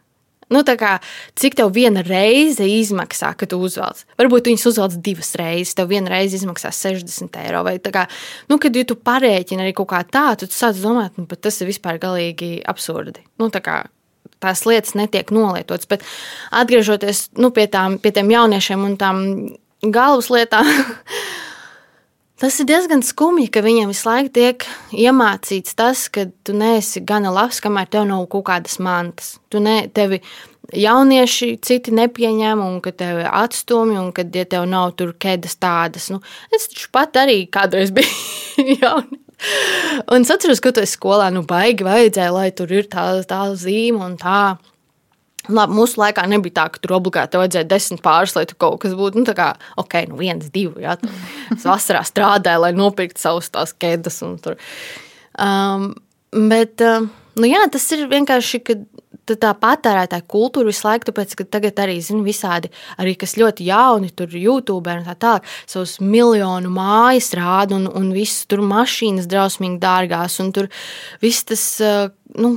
[0.53, 0.95] Nu, kā,
[1.37, 4.01] cik tev viena reize izmaksā, kad tu uzvelc?
[4.21, 7.61] Varbūt viņas uzvelc divas reizes, tev viena reize izmaksā 60 eiro.
[7.67, 8.07] Vai kā,
[8.49, 11.69] nu, kad ja tu parēķini arī kaut kā tādu, tad sāc domāt, nu, tas ir
[11.69, 13.27] vispār galīgi absurdi.
[13.41, 13.83] Nu, tā kā,
[14.43, 15.89] tās lietas netiek nolietotas.
[15.91, 16.07] Bet
[16.55, 19.25] atgriežoties nu, pie, tām, pie tiem jauniešiem un tām
[19.85, 20.69] galvas lietām.
[22.39, 27.33] Tas ir diezgan skumji, ka viņiem visu laiku tiek iemācīts tas, ka tu neesi gana
[27.35, 29.33] labs, kamēr tev nav kaut kādas mantas.
[29.51, 30.21] Tu ne, tevi
[30.71, 36.13] jaunieši citi nepieņem, un ka tevi atstumi, un ka, ja tev nav tur kēdes tādas,
[36.15, 36.21] nu,
[36.55, 39.19] es taču pat arī kādreiz biju jauni.
[40.07, 43.45] Un es atceros, ka tu esi skolā, nu, baigi vajadzēja, lai tur ir tā, tā
[43.59, 44.43] zīme un tā.
[45.49, 48.97] Labi, mūsu laikā nebija tā, ka tur obligāti vajadzēja desmit pāris, lai tur kaut kas
[48.99, 49.23] būtu.
[49.23, 49.49] Nu, tā kā,
[49.81, 50.85] ok, nu viens, divi.
[50.85, 50.99] Jā,
[51.55, 54.21] es vasarā strādāju, lai nopirktu savus tās ķēdes.
[55.39, 55.91] Um,
[56.53, 57.09] bet, um,
[57.41, 58.61] nu jā, tas ir vienkārši,
[59.37, 64.13] tā patērētāja kultūra visu laiku, tāpēc, ka tagad arī, zinu, visādi, arī kas ļoti jauni,
[64.17, 69.81] tur YouTube un tā tālāk, savus miljonu mājas rāda un, un viss tur mašīnas drausmīgi
[69.83, 70.71] dārgās un tur
[71.25, 72.09] viss tas, uh,
[72.39, 72.57] nu,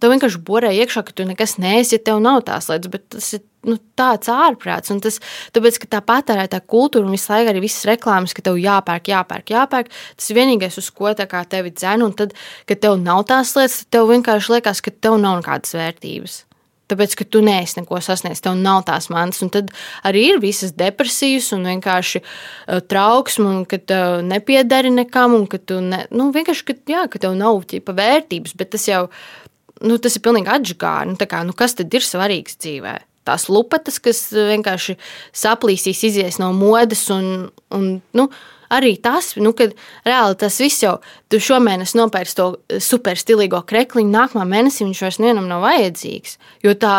[0.00, 3.30] tev vienkārši borē iekšā, ka tu nekas neesi, ja tev nav tās lietas, bet tas
[3.36, 4.92] ir nu, tāds ārprāts.
[4.94, 5.20] Un tas,
[5.56, 9.54] tāpēc, ka tā patērētā kultūra un visu laiku arī visas reklāmas, ka tev jāpērk, jāpērk,
[9.54, 12.04] jāpērk, tas ir vienīgais, uz ko tevi dzēn.
[12.04, 12.36] Un tad,
[12.68, 16.44] kad tev nav tās lietas, tad tev vienkārši liekas, ka tev nav nekādas vērtības.
[16.88, 19.42] Tāpēc, ka tu neesi neko sasniedzis, tev nav tās manas.
[19.44, 19.68] Un tad
[20.08, 25.60] arī ir visas depresijas un vienkārši uh, trauksme, un ka tev nepiedari nekam, un ka
[25.60, 28.56] tu ne, nu, vienkārši, ka, jā, ka tev nav ķipa vērtības.
[28.56, 29.47] Bet tas jau ir
[29.84, 31.14] nu, tas ir pilnīgi atžgāri.
[31.14, 32.98] Nu, kā, nu, kas tad ir svarīgs dzīvē?
[33.28, 34.96] Tās lupatas, kas vienkārši
[35.36, 38.24] saplīsīs, izies no modes un, un nu,
[38.72, 39.74] arī tas, nu, kad
[40.06, 40.94] reāli tas viss jau,
[41.28, 42.48] tu šomēnes nopērci to
[42.84, 46.38] superstilīgo krekliņu, nākamā mēnesī viņš vairs nevienam nav vajadzīgs.
[46.64, 46.96] Jo tā,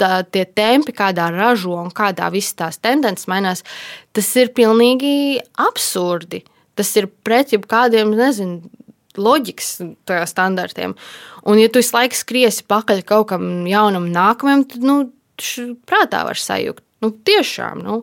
[0.00, 3.64] tā tie tempi, kādā ražo un kādā visas tās tendences mainās,
[4.16, 6.44] tas ir pilnīgi absurdi.
[6.76, 8.68] Tas ir pret jebkādiem, nezinu,
[9.20, 9.70] loģikas
[10.30, 10.96] standartiem.
[11.46, 14.96] Un, ja tu visu laiku skriesi pakaļ kaut kam jaunam, nākamajam, tad, nu,
[15.88, 16.84] prātā var sajūgt.
[17.04, 18.02] Nu, tiešām, nu.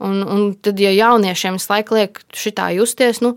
[0.00, 3.34] Un, un tad, ja jauniešiem visu laiku liek šitā justies, nu,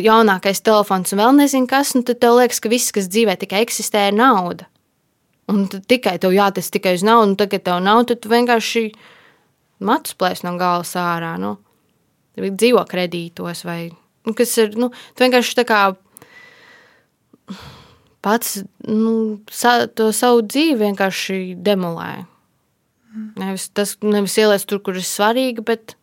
[0.00, 3.62] jaunākais telefons un vēl nezinu kas, nu, tad tev liekas, ka viss, kas dzīvē tikai
[3.64, 4.68] eksistē, ir nauda.
[5.48, 8.90] Un tad tikai tev jātas tikai uz naudu, un tagad tev nav, tad tu vienkārši
[9.80, 11.36] matus plēs no galvas ārā.
[11.40, 11.56] Nu.
[12.38, 13.96] Dzīvo kredītos vai nu,
[14.38, 15.82] kas ir, nu, tu vienkārši tā kā
[18.24, 22.26] pats nu, sa, to savu dzīvi vienkārši demolē.
[23.38, 25.96] Nevis, tas, nevis ieliec tur, kur ir svarīgi, bet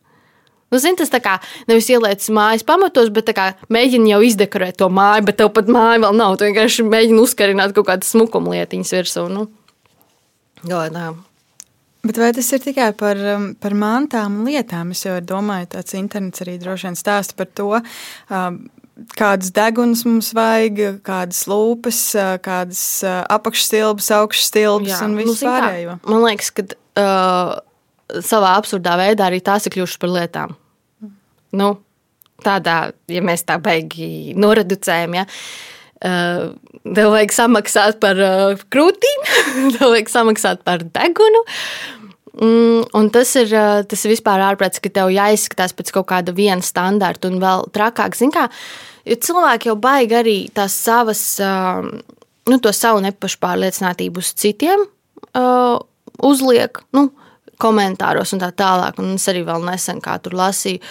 [0.66, 1.36] Nu, zini, tas tā kā
[1.70, 3.30] nevis ieliec mājas pamatos, bet
[3.70, 6.34] mēģini jau izdekorēt to māju, bet tev pat māja vēl nav.
[6.34, 9.28] Tu vienkārši mēģini uzkarināt kaut kādas smukuma lietiņas virsū.
[9.30, 9.46] Nu.
[10.66, 11.14] Galā,
[12.06, 14.92] Bet vai tas ir tikai par, um, par mantām un lietām?
[14.94, 17.68] Es jau domāju, tāds internets arī droši vien stāsta par to,
[18.30, 18.58] um,
[19.18, 22.00] kādas degunas mums vajag, kādas lūpas,
[22.44, 25.96] kādas apakšstilbes, augšstilbes un visu nu, pārējo.
[26.06, 27.56] Man liekas, ka uh,
[28.24, 30.56] savā absurdā veidā arī tās ir kļuvušas par lietām.
[31.56, 31.72] Nu,
[32.44, 32.78] tādā,
[33.10, 35.75] ja mēs tā beigi noreducējam, ja, uh,
[36.06, 39.28] tev vajag samaksāt par uh, krūtīm,
[39.76, 41.42] tev vajag samaksāt par degunu.
[42.36, 43.52] Mm, un tas ir,
[43.88, 48.18] tas ir vispār ārprāts, ka tev jāizskatās pēc kaut kāda viena standarta un vēl trakāk.
[48.18, 48.44] Zin kā,
[49.08, 54.84] jo cilvēki jau baigi arī tās savas, nu, to savu nepašpārliecinātību uz citiem
[56.22, 57.08] uzliek, nu,
[57.62, 59.00] komentāros un tā tālāk.
[59.02, 60.82] Un es arī vēl nesen kā tur lasīju.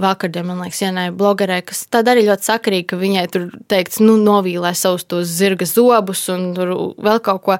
[0.00, 4.16] Vakardien, man liekas, vienai blogerei, kas tāda arī ļoti sakarīga, ka viņai tur teikts, nu,
[4.18, 7.58] novīlē savus tos zirga zobus un vēl kaut ko.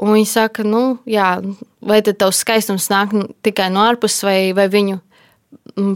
[0.00, 1.38] Un viņi saka, nu, jā,
[1.84, 4.98] vai tad tavs skaistums nāk tikai no ārpuses, vai, vai viņu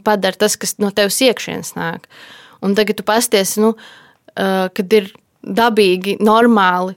[0.05, 2.09] padara tas, kas no tevis iekšienes nāk.
[2.65, 3.75] Un tagad tu pasties, nu,
[4.37, 6.97] kad ir dabīgi, normāli,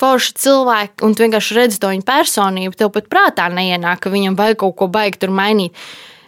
[0.00, 4.38] forši cilvēki, un tu vienkārši redzi to viņa personību, tev pat prātā neienāk, ka viņam
[4.38, 5.76] vajag kaut ko baigt tur mainīt.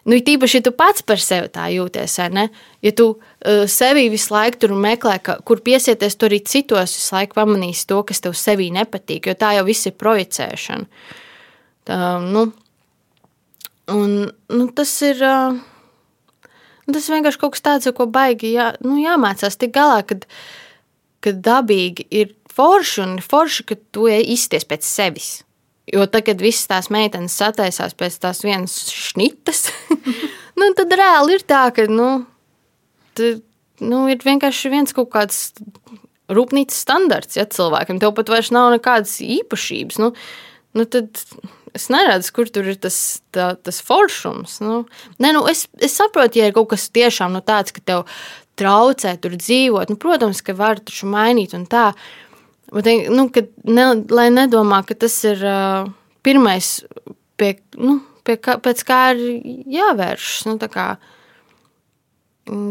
[0.03, 2.49] Nu, tīpaši, ja tu pats par sevi tā jūties, ne?
[2.83, 7.15] Ja tu uh, sevi visu laiku tur meklē, ka, kur piesieties, tu arī citos visu
[7.15, 11.07] laiku pamanīsi to, kas tev sevī nepatīk, jo tā jau viss ir projicēšana.
[11.87, 12.49] Tā, nu,
[13.95, 15.23] un, nu, tas ir.
[15.23, 15.61] Uh,
[16.91, 20.27] Tas vienkārši kaut kas tāds, ko baigi jā, nu, jāmācās tik galā, kad,
[21.23, 25.31] kad dabīgi ir forši un forši, ka tu izties pēc sevis.
[25.91, 29.65] Jo tad, kad visas tās meitenes sataisās pēc tās vienas šnitas,
[30.59, 32.11] nu, tad reāli ir tā, ka nu,
[33.19, 33.35] tu,
[33.83, 35.49] nu, ir vienkārši viens kaut kāds
[36.33, 37.99] rūpnīcas standarts ja, cilvēkam.
[38.03, 39.99] Tev pat vairs nav nekādas īpašības.
[40.03, 40.13] Nu,
[40.79, 41.19] nu, tad
[41.77, 42.97] es neredzu, kur tur ir tas,
[43.35, 44.59] tā, tas foršums.
[44.65, 44.83] Nu,
[45.23, 48.07] ne, nu, es, es saprotu, ja ir kaut kas tiešām nu, tāds, ka tev
[48.61, 49.93] traucē tur dzīvot.
[49.93, 51.91] Nu, protams, ka var taču mainīt un tā.
[52.73, 53.27] Bet, nu,
[53.69, 55.91] ne, lai nedomā, ka tas ir uh,
[56.25, 56.79] pirmais,
[57.37, 59.43] pie, nu, pie kā, pēc kā ir
[59.77, 60.47] jāvēršas.
[60.49, 60.87] Nu, kā,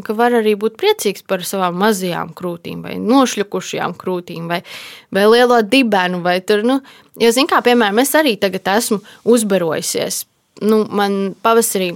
[0.08, 4.62] ka var arī būt priecīgs par savām mazajām krūtīm, vai nošļukušajām krūtīm, vai,
[5.14, 6.24] vai lielo dibenu.
[6.26, 6.80] Vai tur, nu,
[7.22, 9.02] jo, zin, kā, piemēram, es arī tagad esmu
[9.36, 10.24] uzbarojusies.
[10.66, 11.94] Nu, man pavasarī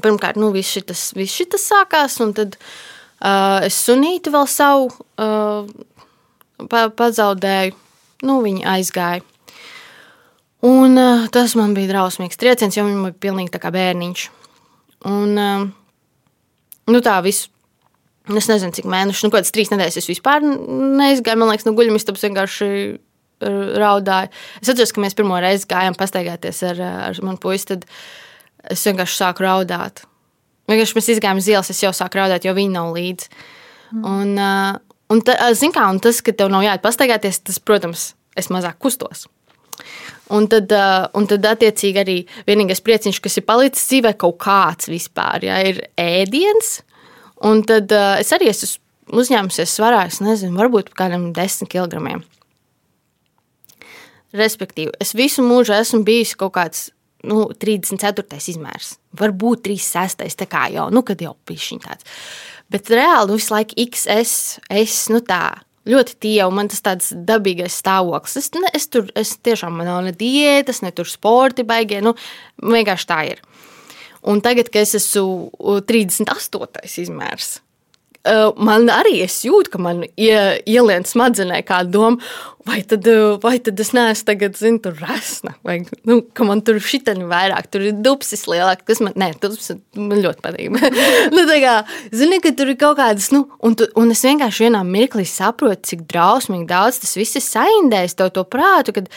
[0.00, 4.90] pirmkārt, nu, viss šis, šis sākās, un tad uh, es sunīti vēl savu.
[5.20, 5.68] Uh,
[6.70, 7.76] pa, pazaudēju,
[8.28, 9.24] nu, viņa aizgāja.
[10.66, 14.26] Un, uh, tas man bija drausmīgs trieciens, jo viņa bija pilnīgi tā kā bērniņš.
[15.08, 15.64] Un, uh,
[16.92, 17.48] nu, tā viss.
[18.30, 21.38] Es nezinu, cik mēnešu, nu, kādas trīs nedēļas es vispār neizgāju.
[21.40, 22.68] Man liekas, no guļamistabas vienkārši
[23.40, 24.30] raudāju.
[24.60, 27.86] Es atceros, ka mēs pirmo reizi gājām pastaigāties ar, ar manu puisi, tad
[28.70, 30.04] es vienkārši sāku raudāt.
[30.70, 33.30] Vienkārši mēs izgājām uz ielas, es jau sāku raudāt, jo viņi nav līdzi.
[33.90, 34.04] Mm.
[34.06, 38.50] Un, uh, Un, ta, kā, un tas, ka tev nav jāiet pastaigāties, tas, protams, es
[38.52, 39.26] mazāk kustos.
[40.30, 40.70] Un tad,
[41.18, 45.82] un tad, attiecīgi, arī vienīgais prieciņš, kas ir palicis dzīvē, kaut kāds vispār, ja, ir
[45.98, 46.78] ēdiens.
[47.48, 52.22] Un tad es arī esmu uzņēmusies svarā, es nezinu, varbūt kādam desmit kilogramiem.
[54.36, 56.84] Respektīvi, es visu mūžu esmu bijis kaut kāds
[57.26, 58.38] nu, 34.
[58.52, 60.38] izmērs, varbūt 36.
[60.38, 62.06] tā kā jau, nu, kad jau bija šī tāds.
[62.70, 65.60] Bet reāli nu, visu laiku XS, es, nu tā.
[65.90, 68.36] Ļoti tievu, man tas tāds dabīgais stāvoklis.
[68.36, 72.02] Es, ne, es tur es tiešām man nav ne diētas, ne tur sporti baigie.
[72.04, 72.12] Nu,
[72.62, 73.40] vienkārši tā ir.
[74.28, 76.84] Un tagad, kad es esmu 38.
[77.00, 77.54] izmērs,
[78.60, 82.30] man arī es jūtu, ka man ielien smadzenē kāda doma,
[82.68, 83.06] vai tad,
[83.40, 85.78] vai tad es neesmu tagad, zinu, tur resna, vai
[86.08, 90.20] nu, ka man tur šitani vairāk, tur ir dupsis lielāk, kas man, nē, dupsis man
[90.20, 90.76] ļoti patīk.
[91.34, 91.76] nu, tā kā,
[92.12, 95.94] zini, ka tur ir kaut kādas, nu, un, tu, un es vienkārši vienā mirklī saprotu,
[95.94, 99.08] cik drausmīgi daudz tas viss ir saindējis tev to prātu, kad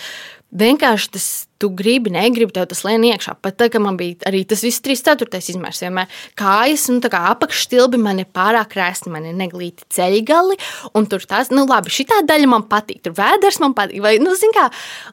[0.54, 1.28] vienkārši tas,
[1.62, 3.36] tu gribi, negribi, tev tas lien iekšā.
[3.44, 7.22] Pat tā, ka man bija arī tas viss 3,4 izmērs, vienmēr kājas, nu, tā kā
[7.32, 10.60] apakšstilbi man ir pārāk rēsti, man ir neglīti ceļgali,
[11.00, 14.36] un tur tas, nu, labi, šī daļa man patīk, tur vēders man patīk, vai, nu,
[14.40, 14.68] zin kā,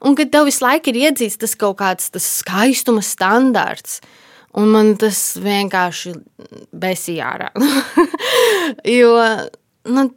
[0.05, 4.01] un kad tev visu laiku ir iedzīts tas kaut kāds tas skaistuma standārts.
[4.59, 6.11] Un man tas vienkārši
[6.75, 7.51] besīja ārā.
[8.99, 9.13] jo,
[9.95, 10.09] nu,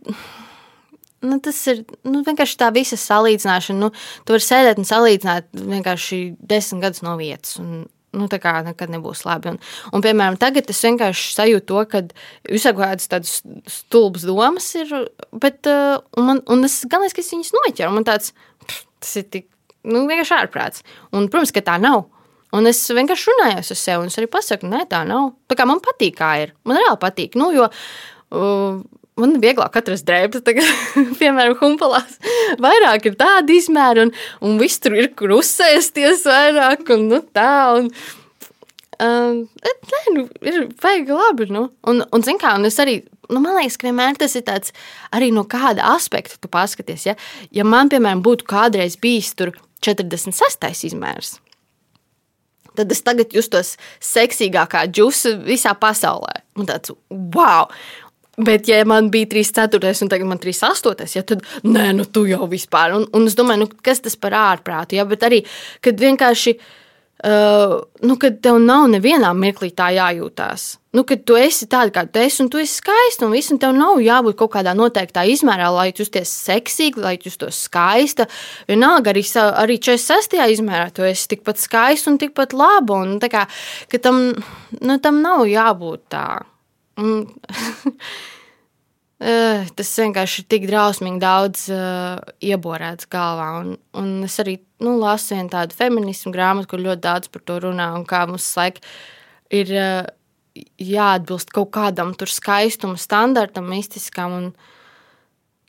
[1.23, 3.79] nu, tas ir nu, vienkārši tā visa salīdzināšana.
[3.79, 3.91] Nu,
[4.27, 7.57] tu vari sēdēt un salīdzināt vienkārši desmit gadus no vietas.
[7.63, 9.49] Un, Nu, tā kā nekad nebūs labi.
[9.49, 9.55] Un,
[9.89, 12.01] un, piemēram, tagad es vienkārši sajūtu to, ka
[12.45, 14.91] visā kādas tādas stulbas domas ir,
[15.33, 17.89] bet uh, un man, un es gan es, ka es viņas noķeru.
[17.95, 19.47] Man tāds, pff, tas ir tik,
[19.89, 20.85] nu, vienkārši ārprāts.
[21.09, 22.05] Un, protams, ka tā nav.
[22.53, 25.31] Un es vienkārši runāju ar sevi, un es arī pasaku, nē, tā nav.
[25.49, 26.53] Tā kā man patīk, kā ir.
[26.69, 27.39] Man reāli patīk.
[27.41, 28.77] Nu, jo, uh,
[29.19, 30.67] man ir vieglāk atrast drēbes, tagad,
[31.21, 32.17] piemēram, humpalās.
[32.63, 34.13] Vairāk ir tāda izmēra, un,
[34.45, 37.53] un viss tur ir, kur uzsēsties vairāk, un nu, tā.
[37.79, 37.89] Un,
[38.97, 39.41] uh,
[39.93, 41.49] nē, nu, ir baigi labi.
[41.53, 41.67] Nu.
[41.89, 42.99] Un, un, zin kā, un es arī,
[43.29, 44.73] nu, man liekas, ka vienmēr tas ir tāds
[45.13, 47.07] arī no kāda aspekta tu paskaties.
[47.11, 47.17] Ja,
[47.53, 50.87] ja man, piemēram, būtu kādreiz bijis tur 46.
[50.89, 51.35] izmērs,
[52.77, 56.41] tad es tagad justos seksīgākā džusa visā pasaulē.
[56.57, 57.69] Un tāds, wow!
[58.37, 62.25] Bet, ja man bija 3,4 un tagad man ir 3,8, ja, tad nē, nu tu
[62.25, 62.95] jau vispār.
[62.97, 64.97] Un, un es domāju, nu, kas tas par ārprātu?
[64.97, 65.05] Ja?
[65.05, 65.43] Bet arī,
[65.85, 70.63] kad vienkārši, uh, nu, kad tev nav nevienā mirklī tā jājūtās.
[70.97, 73.59] Nu, kad tu esi tāda, kāda tu esi, un tu esi skaista, un viss, un
[73.61, 78.25] tev nav jābūt kaut kādā noteiktā izmērā, lai justies seksīgi, lai justos skaista.
[78.69, 79.21] Vienalga, arī,
[79.61, 80.39] arī 46.
[80.55, 82.97] izmērā tu esi tikpat skaista un tikpat laba.
[83.05, 83.45] Un, kā,
[84.01, 84.23] tam,
[84.81, 86.25] nu, tam nav jābūt tā.
[86.99, 87.27] Mm.
[89.77, 93.47] Tas vienkārši ir tik drausmīgi daudz uh, ieborēts galvā.
[93.61, 97.61] Un, un es arī nu, lasu vienu tādu feminismu grāmatu, kur ļoti daudz par to
[97.63, 97.93] runā.
[97.95, 98.81] Un kā mums laik
[99.53, 100.03] ir uh,
[100.81, 104.35] jāatbilst kaut kādam tur skaistuma standartam, mistiskam.
[104.41, 104.49] Un,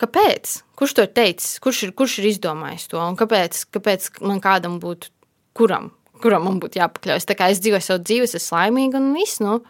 [0.02, 0.56] kāpēc?
[0.74, 1.60] Kurš to ir teicis?
[1.62, 2.98] Kurš ir, kurš ir izdomājis to?
[2.98, 5.12] Un kāpēc, kāpēc man kādam būtu,
[5.54, 5.92] kuram,
[6.24, 7.30] kuram man būtu jāpakļaujas?
[7.30, 9.38] Tā kā es dzīvoju savu dzīvi, es esmu laimīga un viss.
[9.44, 9.60] Nu,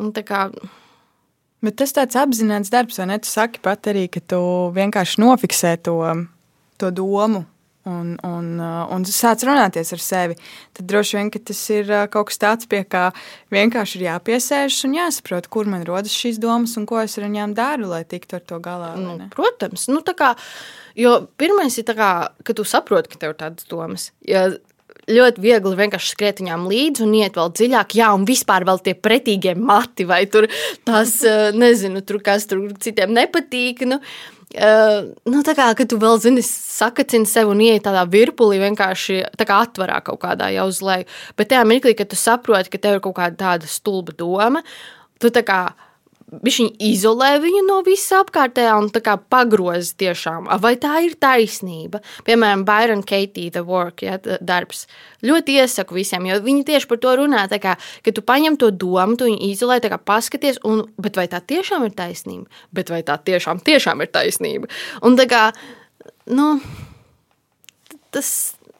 [0.00, 0.48] Un tā kā,
[1.64, 3.18] Bet tas tāds apzināts darbs, vai ne?
[3.22, 4.38] Tu saki pat arī, ka tu
[4.76, 5.96] vienkārši nofiksē to,
[6.80, 7.44] to domu
[7.88, 10.36] un, un, un sāc runāties ar sevi.
[10.76, 13.06] Tad droši vien tas ir kaut kas tāds, pie kā
[13.54, 17.56] vienkārši ir jāpiesēžas un jāsaprot, kur man rodas šīs domas un ko es ar viņām
[17.56, 18.94] daru, lai tiktu ar to galā.
[19.00, 20.34] Nu, protams, nu, kā,
[21.00, 22.12] jo pirmais ir, kā,
[22.44, 24.10] ka tu saproti, ka tev ir tādas domas.
[24.28, 24.50] Ja
[25.10, 27.96] ļoti viegli vienkārši skriet viņām līdzi un iet vēl dziļāk.
[27.98, 30.48] Jā, un vispār vēl tie pretīgie mati, vai tur
[30.86, 33.86] tas, eh, nezinu, tur kas tur citiem nepatīk.
[33.90, 34.00] Nu,
[34.54, 39.46] Uh, nu, tā kā tu vēl zini, sakacini sev un ienāc tādā virpulī, vienkārši tā
[39.48, 41.08] kā atverā kaut kādā jau uz leju.
[41.34, 44.62] Bet tajā mirklī, kad tu saproti, ka tev ir kaut kāda tāda stulba doma,
[45.18, 45.58] tu tā kā
[46.42, 48.88] Viņš izolē viņu no visa apkārtējā un
[49.30, 52.00] pagroza tiešām, vai tā ir taisnība.
[52.26, 54.86] Piemēram, Byron Katie, The Work, ja, darbs.
[55.24, 57.44] Ļoti iesaku visiem, jo viņi tieši par to runā.
[57.60, 61.40] Kā, ka tu paņem to domu, tu viņu izolē, kā paskaties, un, bet vai tā
[61.44, 62.50] tiešām ir taisnība?
[62.74, 64.70] Bet vai tā tiešām, tiešām ir taisnība?
[65.04, 65.46] Un tā kā,
[66.32, 66.58] nu,
[68.14, 68.28] tas,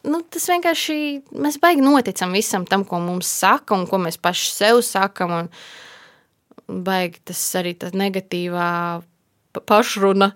[0.07, 0.99] nu, tas vienkārši
[1.33, 5.35] mēs baigi noticam visam tam, ko mums saka un ko mēs paši sev sakam.
[5.45, 5.51] Un,
[6.69, 8.69] baigi tas arī tā negatīvā
[9.65, 10.33] pašruna.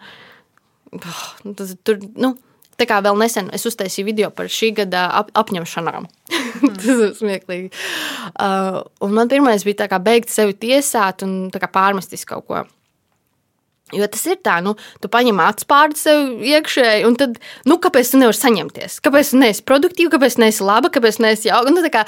[0.98, 1.24] Oh,
[1.58, 2.34] tas, tur, nu,
[2.78, 6.04] Tā kā vēl nesen es uztaisīju video par šī gada ap, apņemšanām.
[6.78, 7.72] Tas ir smieklīgi.
[8.38, 12.62] Uh, un man pirmais bija tā kā beigt sevi tiesāt un pārmestis kaut ko.
[13.96, 18.20] Jo tas ir tā, nu, tu paņem atspārdu sev iekšēji, un tad, nu, kāpēc tu
[18.20, 18.98] nevari saņemties?
[19.04, 21.72] Kāpēc tu neesi produktīva, kāpēc neesi laba, kāpēc neesi jauka?
[21.72, 22.02] Nu, tā kā,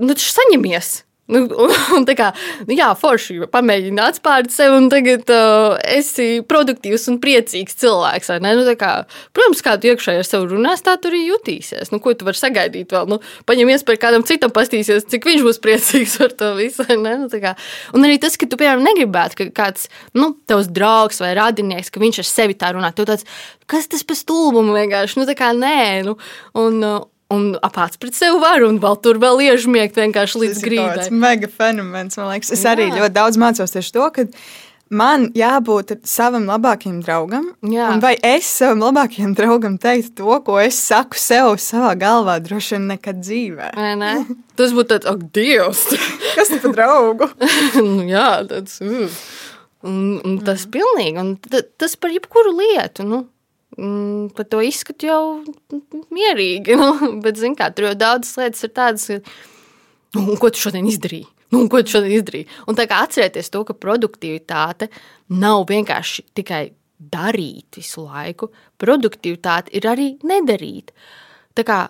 [0.00, 0.94] nu, tu saņemies.
[1.26, 2.28] Nu, un, un tā kā,
[2.68, 8.30] nu jā, forši pamēģini atspērt sevi, un tagad uh, esi produktīvs un priecīgs cilvēks.
[8.44, 8.92] Nu, kā,
[9.34, 11.90] protams, kā tu iekšēji ar sevi runās, tā tu arī jutīsies.
[11.90, 13.10] Nu, ko tu vari sagaidīt vēl?
[13.10, 13.18] Nu,
[13.48, 16.86] paņem iespēju kādam citam pastīsies, cik viņš būs priecīgs par to visu.
[16.94, 17.56] Nu, kā,
[17.96, 22.02] un arī tas, ka tu, piemēram, negribētu, ka kāds nu, tavs draugs vai radinieks, ka
[22.02, 22.94] viņš ar sevi tā runā.
[22.94, 23.26] Tu tāds,
[23.66, 25.18] kas tas par stulbumu vienkārši?
[25.18, 26.06] Nu, tā kā nē.
[26.06, 26.18] Nu,
[26.54, 27.04] un, uh,
[27.34, 30.92] Un apāts pret sevi var, un vēl tur vēl iežmiegt vienkārši līdz grībai.
[31.00, 32.52] Tas ir mega fenomens, man liekas.
[32.54, 32.76] Es Jā.
[32.76, 34.26] arī ļoti daudz mācos tieši to, ka
[34.94, 37.48] man jābūt savam labākajam draugam.
[37.66, 37.88] Jā.
[38.02, 42.86] Vai es savam labākajam draugam teiktu to, ko es saku sev savā galvā, droši vien
[42.92, 43.72] nekad dzīvē.
[43.98, 44.14] Ne?
[44.58, 45.82] Tas būtu tāds, ak, Dievs!
[46.36, 47.30] Kas tas par draugu?
[47.80, 48.78] nu, jā, tāds.
[48.84, 49.10] Uh.
[49.86, 50.72] Un, un tas mm.
[50.72, 53.04] pilnīgi, un tas par jebkuru lietu.
[53.06, 53.20] Nu.
[53.76, 55.22] Mm, par to izskatu jau
[56.14, 56.76] mierīgi.
[56.80, 59.36] Nu, bet, zināmā mērā, tur jau daudzas lietas ir tādas, ka,
[60.16, 61.28] nu, ko tu šodien izdarīji?
[61.52, 62.48] Nu, ko tu šodien izdarīji?
[62.66, 64.88] Un tā kā atcerieties to, ka produktivitāte
[65.36, 66.62] nav vienkārši tikai
[66.96, 68.48] darīt visu laiku.
[68.80, 70.94] Produktivitāte ir arī nedarīt.
[71.56, 71.82] Tā kā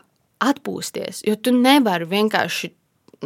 [0.42, 2.72] atpūsties, jo tu nevari vienkārši.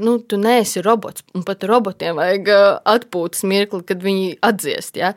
[0.00, 2.50] Nu, tu neesi robots, un pat robotiem vajag
[2.86, 5.00] atpūtas mirkli, kad viņi atdziest.
[5.00, 5.10] Ja?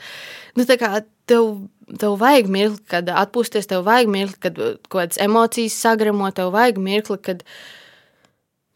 [0.58, 1.68] Nu, tā kā tev
[2.00, 6.82] tev vajag mirkli, kad atpūsties, tev vajag mirkli, kad kaut kādas emocijas sagremo, tev vajag
[6.82, 7.44] mirkli, kad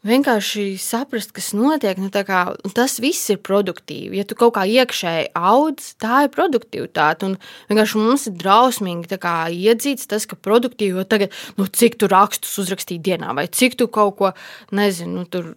[0.08, 1.98] vienkārši saprast, kas notiek.
[2.00, 2.42] Nu, kā,
[2.76, 4.20] tas viss ir produktīvi.
[4.20, 7.28] Ja tu kaut kā iekšēji audz, tā ir produktivitāte.
[7.28, 7.36] Un
[7.70, 12.56] vienkārši mums ir drausmīgi kā, iedzīts tas, ka produktīvi, jo tagad, nu, cik tu rakstus
[12.64, 14.34] uzrakstīji dienā, vai cik tu kaut ko,
[14.72, 15.52] nezinu, nu, tur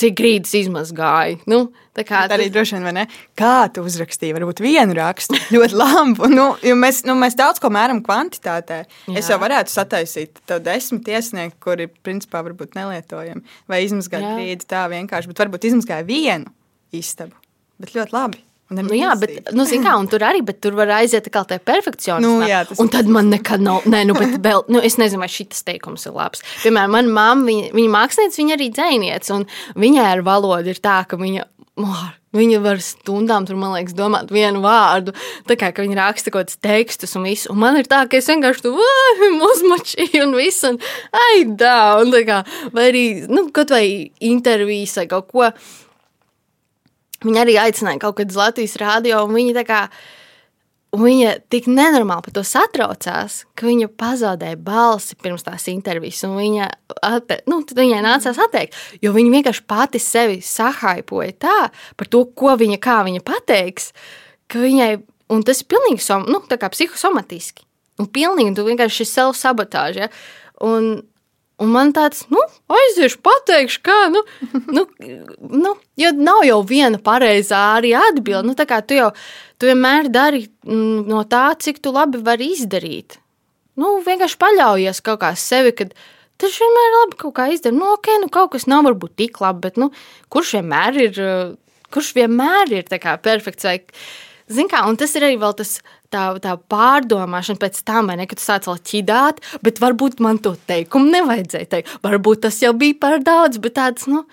[0.00, 1.38] cik grīdas izmazgāja.
[1.48, 1.60] Nu,
[1.96, 3.04] kā, arī droši vien, vai ne?
[3.38, 4.34] Kā tu uzrakstīji?
[4.36, 6.30] Varbūt vienu rakstu ļoti labu.
[6.32, 8.82] Nu, mēs, nu, mēs daudz ko mēram kvantitātē.
[8.84, 9.16] Jā.
[9.20, 13.44] Es jau varētu sataisīt tev desmit iesniegt, kuri principā varbūt nelietojami.
[13.70, 16.52] Vai izmazgāt grīdu tā vienkārši, bet varbūt izmazgāja vienu
[16.96, 17.36] istabu.
[17.80, 18.45] Bet ļoti labi.
[18.74, 22.26] Nu, jā, bet, nu, kā, tur arī tur var aiziet kā tā perfekcionisms.
[22.26, 25.62] Nu, jā, un tad man nekad nav, nē, nu, vēl, nu, es nezinu, vai šis
[25.68, 26.42] teikums ir labs.
[26.64, 29.46] Piemēram, mana mamma, viņa, viņa mākslinieca, viņa arī dzēniec, un
[29.78, 31.46] viņai ar valodu ir tā, ka viņa.
[31.76, 32.06] Oh,
[32.36, 35.14] Viņa var stundām, tur, man liekas, domāt vienu vārdu.
[35.48, 37.48] Tā kā viņa raksta kaut kādus tekstus un visu.
[37.52, 38.82] Un man ir tā, ka es vienkārši tur
[39.50, 40.74] uzmačīju un visu.
[40.74, 40.80] Un,
[41.16, 42.42] ai, tā, un tā kā,
[42.76, 43.86] vai arī, nu, kaut vai
[44.20, 45.50] intervijas vai kaut ko.
[47.26, 49.80] Viņa arī aicināja kaut kad uz Latvijas rādio, un viņa tā kā.
[50.96, 56.22] Viņa tik nenormāli par to satraucās, ka viņa pazaudēja balsi pirms tās intervijas.
[56.24, 56.68] Viņa
[57.04, 61.58] atte, nu, viņai nācās atteikt, jo viņa vienkārši pati sevi sahaipoja tā
[61.98, 62.78] par to, ko viņa,
[63.10, 63.90] viņa pateiks.
[64.54, 64.88] Viņai,
[65.34, 67.66] un tas ir pilnīgi som, nu, psihosomatiski.
[68.00, 70.06] Un pilnīgi, tu vienkārši ir sev sabotāža.
[70.06, 70.10] Ja?
[70.64, 71.02] Un,
[71.56, 74.20] Un man tāds, nu, aiziešu, pateikšu, kā, nu,
[74.76, 74.82] nu,
[75.40, 78.44] nu jo nav jau viena pareizā arī atbilde.
[78.50, 79.08] Nu, tā kā tu jau
[79.56, 83.16] tu vienmēr dari mm, no tā, cik tu labi vari izdarīt.
[83.80, 85.96] Nu, vienkārši paļaujies kaut kā sevi, kad
[86.40, 87.78] tas vienmēr labi kaut kā izdarīt.
[87.80, 89.88] Nu, ok, nu, kaut kas nav varbūt tik labi, bet, nu,
[90.32, 91.22] kurš vienmēr ir,
[91.88, 93.78] kurš vienmēr ir tā kā perfekts vai,
[94.52, 95.76] zin kā, un tas ir arī tas,
[96.12, 100.56] tā, tā pārdomāšana pēc tam, ne, kad tu sāc vēl ķidāt, bet varbūt man to
[100.68, 101.94] teikumu nevajadzēja teikt.
[102.02, 104.24] Varbūt tas jau bija par daudz, bet tāds, nu,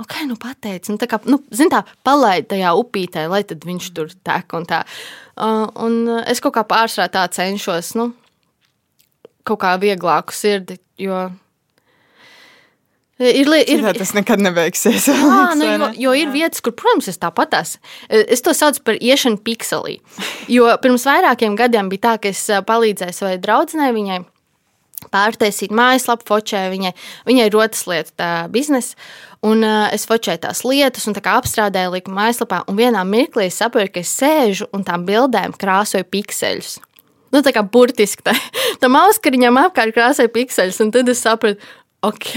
[0.00, 0.88] ok, nu pateic.
[0.92, 4.68] Nu, tā kā, nu, zin tā, palaid tajā upītē, lai tad viņš tur tek un
[4.68, 4.82] tā.
[5.32, 8.10] Uh, un es kaut kā pārsvarā tā cenšos, nu,
[9.48, 11.30] kaut kā vieglāku sirdi, jo
[13.20, 15.06] Ir, ir, Jā, tas nekad nebeigsies.
[15.12, 17.82] Jā, nu, jo, jo ir vietas, kur, protams, es tāpat esmu.
[18.08, 19.98] Es to saucu par iešanu pikselī.
[20.50, 24.22] Jo pirms vairākiem gadiem bija tā, ka es palīdzēju savai draudzenei viņai
[25.12, 26.92] pārtaisīt mājaslapu, fočēju viņai,
[27.28, 28.96] viņai rotas lietu biznesa.
[29.42, 33.58] Un uh, es fočēju tās lietas, un tā apstrādāju, liku mājaslapā, un vienā mirklī es
[33.58, 36.76] saprotu, ka es sēžu un tām bildēm krāsoju pikseļus.
[37.32, 38.36] Nu, tā kā burtiski tā,
[38.82, 41.58] tam auskariņam apkārt krāsoju pikseļus, un tad es sapratu,
[42.02, 42.30] ok,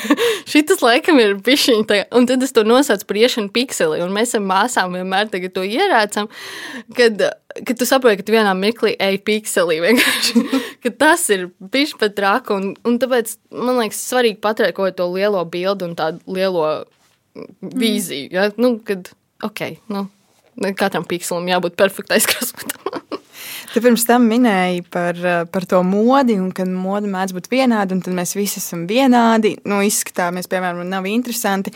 [0.50, 4.42] šis laikam ir pišķiņš, un tad es to nosaucu par iešanu pikseli, un mēs ar
[4.44, 6.28] māsām vienmēr to ierācam,
[6.96, 7.22] kad,
[7.60, 9.78] kad tu saproti, ka tu vienā mirklī ej pikselī
[11.02, 15.90] tas ir pišķi pat traka, un, un tāpēc man liekas svarīgi paturēt to lielo bildu
[15.90, 16.66] un tādu lielo
[17.62, 18.50] vīziju, ja?
[18.58, 19.12] nu, kad,
[19.46, 20.06] ok, nu,
[20.78, 23.05] katram pikselim jābūt perfektai skrasmotam.
[23.72, 27.92] Tu pirms tam minēji par, eh, par to modi, un ka mode mēdz būt vienāda,
[27.92, 29.56] un tad mēs visi esam vienādi.
[29.64, 31.72] Nu, izskatāmies, piemēram, nav interesanti.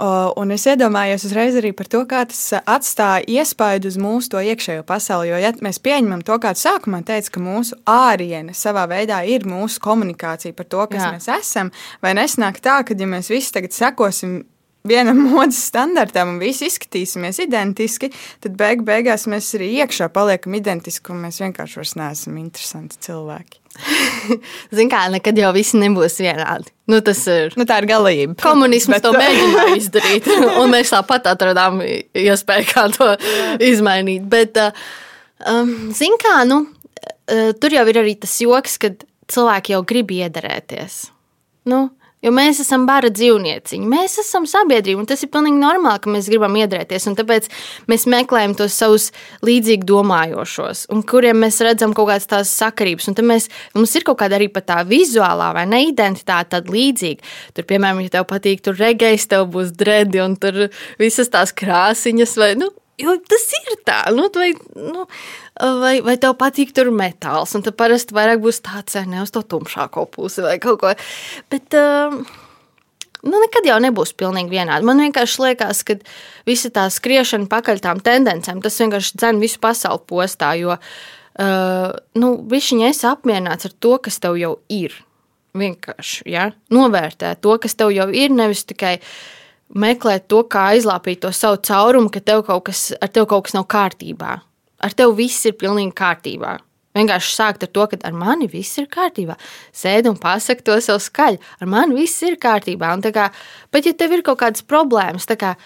[0.00, 4.82] Un es iedomājos uzreiz arī par to, kā tas atstāja iespaidu uz mūsu to iekšējo
[4.82, 5.28] pasauli.
[5.30, 9.78] Jo, ja mēs pieņemam to, kādu sākumā teica, ka mūsu āriene savā veidā ir mūsu
[9.84, 11.12] komunikācija par to, kas Jā.
[11.14, 11.70] mēs esam,
[12.02, 14.42] vai nesnāk tā, ka ja mēs visi tagad sekosim
[14.88, 18.10] vienam modes standartam un visi izskatīsimies identiski,
[18.44, 23.60] tad beig beigās mēs arī iekšā paliekam identiski un mēs vienkārši vairs neesam interesanti cilvēki.
[24.76, 26.70] Ziniet, kā nekad jau viss nebūs vienādi.
[26.90, 27.56] Nu, tas ir.
[27.58, 28.36] Nu, tā ir galība.
[28.42, 29.06] Komunisms bet...
[29.06, 30.30] to mēģināja izdarīt,
[30.60, 33.10] un mēs tāpat atradām iespēju, kā to
[33.64, 34.28] izmainīt.
[34.30, 34.60] Bet,
[35.48, 36.60] um, ziniet, kā, nu,
[37.58, 41.06] tur jau ir arī tas joks, kad cilvēki jau grib iederēties.
[41.72, 41.86] Nu,
[42.24, 46.30] Jo mēs esam bara dzīvnieciņi, mēs esam sabiedrība, un tas ir pilnīgi normāli, ka mēs
[46.32, 47.08] gribam iedrēties.
[47.18, 47.50] Tāpēc
[47.90, 49.10] mēs meklējam tos savus
[49.44, 53.10] līdzīgi domājošos, un kuriem mēs redzam kaut kādas tās sakarības.
[53.10, 57.34] Un tad mēs, mums ir kaut kāda arī pat tā vizuālā vai ne identitāte, līdzīga.
[57.56, 60.66] Tur, piemēram, ja tev patīk, tur regējs, tev būs dredi, un tur
[61.00, 65.02] visas tās krāsiņas, vai nu, Jo tas ir tā, nu, vai, nu,
[65.60, 69.44] vai, vai tev patīk tur metāls, un tad parasti vairāk būs tāds, ne uz to
[69.46, 70.92] tumšāko pusi vai kaut ko.
[71.52, 72.16] Bet, uh,
[73.22, 74.86] nu, nekad jau nebūs pilnīgi vienādi.
[74.88, 75.98] Man vienkārši liekas, ka
[76.48, 82.34] visa tā skriešana pakaļ tām tendencēm, tas vienkārši dzen visu pasauli postā, jo, uh, nu,
[82.50, 84.96] višķiņi esi apmierināts ar to, kas tev jau ir.
[85.54, 86.48] Vienkārši, ja?
[86.74, 88.96] novērtē to, kas tev jau ir, nevis tikai
[89.78, 93.54] meklēt to, kā aizlāpīt to savu caurumu, ka tev kaut kas, ar tevi kaut kas
[93.54, 94.40] nav kārtībā.
[94.84, 96.58] Ar tevi viss ir pilnīgi kārtībā.
[96.94, 99.34] Vienkārši sākt ar to, ka ar mani viss ir kārtībā.
[99.74, 101.40] Sēdi un pasaki to sev skaļi.
[101.58, 102.92] Ar mani viss ir kārtībā.
[102.94, 103.30] Un kā,
[103.74, 105.56] bet, ja tev ir kaut kādas problēmas, kā,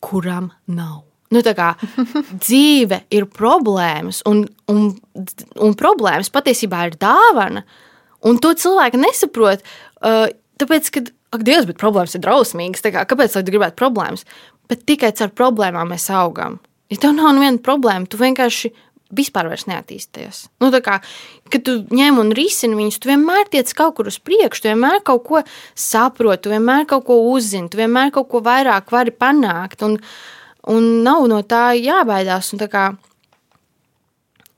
[0.00, 1.02] kuram nav?
[1.30, 1.74] Nu, kā,
[2.46, 4.88] dzīve ir problēmas, un, un,
[5.60, 7.62] un problēmas patiesībā ir dāvana.
[8.26, 9.62] Un to cilvēki nesaprot.
[10.00, 10.26] Uh,
[10.60, 12.88] tāpēc, kad ak, Dievs, bet problēmas ir drausmīgas.
[12.88, 14.24] Kā, kāpēc tu gribētu problēmas?
[14.70, 16.58] Bet tikai ar problēmām mēs augam.
[16.90, 18.72] Ja tev nav neviena problēma, tu vienkārši
[19.14, 20.44] vispār neattīstījies.
[20.62, 21.00] Nu, kā,
[21.50, 25.02] kad tu ņem un risini viņus, tu vienmēr tiec kaut kur uz priekšu, tu vienmēr
[25.06, 25.42] kaut ko
[25.74, 29.82] saproti, tu vienmēr kaut ko uzzini, tu vienmēr kaut ko vairāk vari panākt.
[29.86, 29.98] Un,
[30.70, 32.52] un nav no tā jābaidās.
[32.70, 32.86] Kā,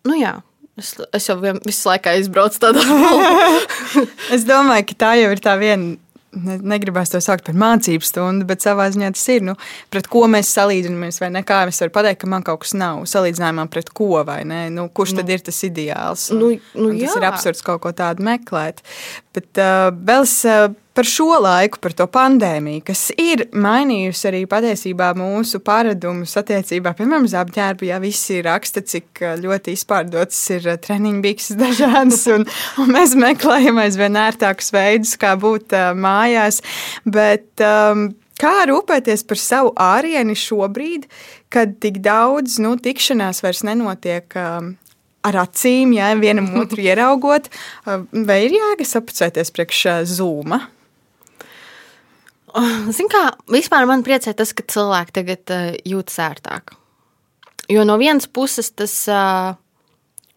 [0.09, 0.37] nu jā,
[0.81, 4.07] es, es jau vien, visu laiku aizbraucu tādā veidā.
[4.37, 5.97] es domāju, ka tā jau ir tā viena
[6.33, 9.45] ne, negribās to saukt par mācību stundu, bet savā ziņā tas ir.
[9.47, 9.57] Nu,
[9.93, 11.45] pret ko mēs salīdzinamies, vai ne?
[11.47, 14.65] Kā es varu pateikt, ka man kaut kas nav salīdzinājumā pret ko, vai ne?
[14.75, 16.29] Nu, kurš nu, tad ir tas ideāls?
[16.35, 18.85] Nu, nu, tas ir absurds kaut ko tādu meklēt.
[19.37, 20.39] Bet uh, vēl es.
[20.49, 26.95] Uh, par šo laiku, par to pandēmiju, kas ir mainījusi arī patiesībā mūsu paradumus attiecībā,
[26.99, 27.89] piemēram, uz apģērbu.
[27.89, 32.47] Jā, visi raksta, cik ļoti izpārdotas ir treniņu bikses dažādas, un,
[32.83, 36.63] un mēs meklējam aizvien ērtākus veidus, kā būt uh, mājās.
[37.05, 38.11] Bet, um,
[38.43, 41.05] Kā rūpēties par savu ārieni šobrīd,
[41.53, 44.73] kad tik daudz nu, tikšanās vairs nenotiek um,
[45.23, 47.47] ar acīm, ja vienam otru ieraugot,
[47.87, 49.85] vai ir jēga sapucēties priekš
[50.17, 50.59] zūma?
[52.97, 53.23] Ziniet, kā
[53.53, 56.75] vispār man priecē tas, ka cilvēki tagad uh, jūtas ērtāk.
[57.73, 59.55] Jo no vienas puses tas, uh,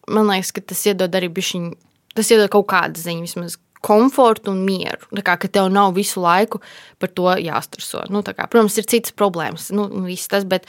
[0.08, 1.74] man liekas, ka tas iedod arī bišķiņu,
[2.16, 5.10] tas iedod kaut kādu ziņu, vismaz komfortu un mieru.
[5.20, 6.62] Tā kā tev nav visu laiku
[7.02, 8.02] par to jāstrāso.
[8.10, 9.88] Nu, kā, protams, ir citas problēmas, nu,
[10.32, 10.66] tas, bet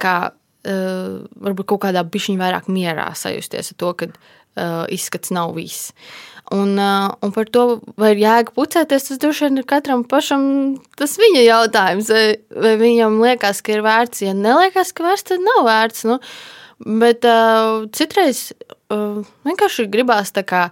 [0.00, 1.14] kā, uh,
[1.46, 5.92] varbūt kaut kādā bišķiņā vairāk mierā sajusties ar to, ka uh, izskats nav viss.
[5.92, 6.29] Uh,
[7.22, 7.64] un par to,
[8.00, 10.44] vai ir jēga pucēties, tas droši vien ir katram pašam
[10.98, 12.10] tas viņa jautājums.
[12.10, 12.24] Vai,
[12.64, 16.06] vai viņam liekas, ka ir vērts, ja neliekas, ka vērts, tad nav vērts.
[16.10, 16.18] Nu,
[17.02, 18.48] bet uh, citreiz
[18.90, 20.70] uh, vienkārši gribās tā kā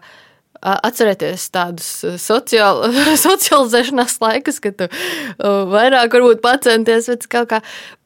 [0.59, 2.83] atcerēties tādus sociāl,
[3.27, 7.61] socializēšanās laikus, kad tu uh, vairāk varbūt pacenties pēc kaut kā.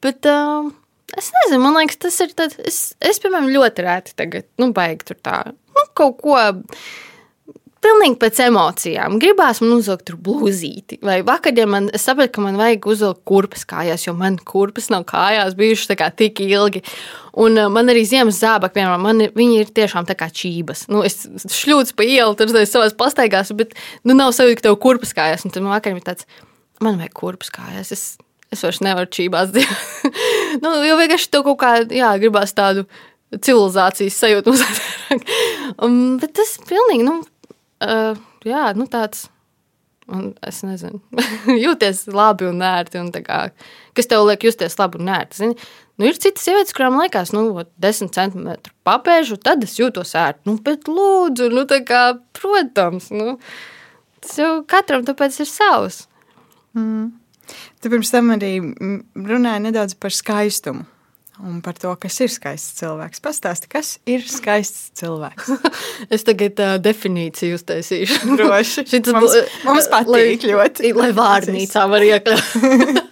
[0.05, 0.69] Bet uh,
[1.17, 5.09] es nezinu, man liekas, tas ir tāds, es, es piemēram, ļoti rēti tagad, nu, baigi
[5.09, 6.37] tur tā, nu, kaut ko
[7.83, 9.17] pilnīgi pēc emocijām.
[9.21, 10.99] Gribās man uzvilkt blūzīti.
[11.05, 15.57] Vai vakarā man sapratu, ka man vajag uzvilkt kurpes kājās, jo man kurpes nav kājās
[15.59, 16.83] bijušas tik ilgi.
[17.43, 20.85] Un uh, man arī ziemas zābaki, piemēram, man, viņi ir tiešām tā kā čības.
[20.93, 23.73] Nu, es šļūcu pa ielu, tur savās pastaigās, bet
[24.05, 25.47] nu, nav sajūta, ka tev kurpes kājās.
[25.47, 26.29] Un tad man vakarā ir tāds,
[26.83, 27.89] man vajag kurpes kājās.
[27.95, 28.05] Es,
[28.53, 30.21] es vairs nevaru čībās dzīvot.
[30.63, 32.85] nu, jo vienkārši tev kaut kā, jā, gribās tādu
[33.33, 35.29] civilizācijas sajūtu uzsākt.
[35.81, 37.21] um, bet tas pilnīgi, nu,
[37.83, 39.27] Uh, jā, nu tāds.
[40.11, 40.99] Un es nezinu,
[41.63, 42.99] jūties labi un ērti.
[42.99, 43.45] Un kā,
[43.95, 45.39] kas tev liek justies labi un ērti?
[45.39, 45.55] Zini?
[45.99, 47.45] Nu, ir citas sievietes, kurām liekas, nu,
[47.85, 50.41] 10 centimetru papēžu, tad es jūtos ērti.
[50.49, 52.01] Nu, bet, lūdzu, nu, kā,
[52.35, 53.37] protams, nu,
[54.23, 56.01] tas jau katram tāpēc ir savs.
[56.75, 57.11] Mm.
[57.83, 60.87] Tu pirms tam arī runāji nedaudz par skaistumu.
[61.41, 63.21] Un par to, kas ir skaists cilvēks.
[63.23, 65.49] Pastāsti, kas ir skaists cilvēks?
[66.13, 68.19] es tagad uh, definīciju uztaisīšu.
[68.39, 68.85] Droši.
[68.91, 70.93] Šitas mums, mums patīk lai, ļoti.
[70.97, 73.03] Lai vārnīcā var iekļaut.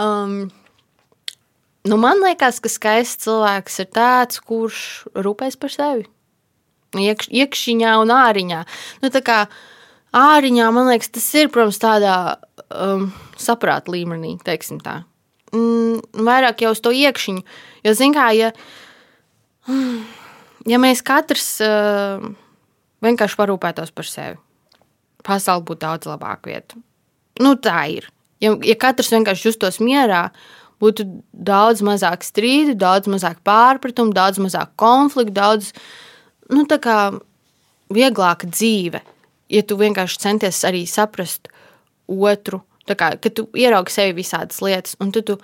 [0.00, 0.36] um,
[1.90, 4.80] nu man liekas, ka skaists cilvēks ir tāds, kurš
[5.12, 6.08] rūpēs par sevi.
[6.96, 8.62] Iekš, iekšķiņā un āriņā.
[9.02, 9.42] Nu, tā kā
[10.16, 12.14] āriņā, man liekas, tas ir, protams, tādā
[12.70, 15.02] um, saprāta līmenī, teiksim tā.
[15.56, 17.44] Mm, vairāk jau uz to iekšķiņu.
[17.86, 18.50] Jo, zin kā, ja,
[20.72, 22.26] ja mēs katrs uh,
[23.06, 24.36] vienkārši parūpētos par sevi,
[25.26, 26.78] pasaule būtu daudz labāka vieta.
[27.40, 28.10] Nu, tā ir.
[28.42, 30.28] Ja, ja katrs vienkārši justos mierā,
[30.82, 35.72] būtu daudz mazāk strīdu, daudz mazāk pārpratumu, daudz mazāk konfliktu, daudz
[36.52, 36.66] nu,
[37.92, 39.00] vieglāka dzīve.
[39.48, 41.48] Ja tu vienkārši centies arī saprast
[42.10, 45.38] otru, tā kā, kad tu ieraugi sevi visādas lietas, un tu, tu,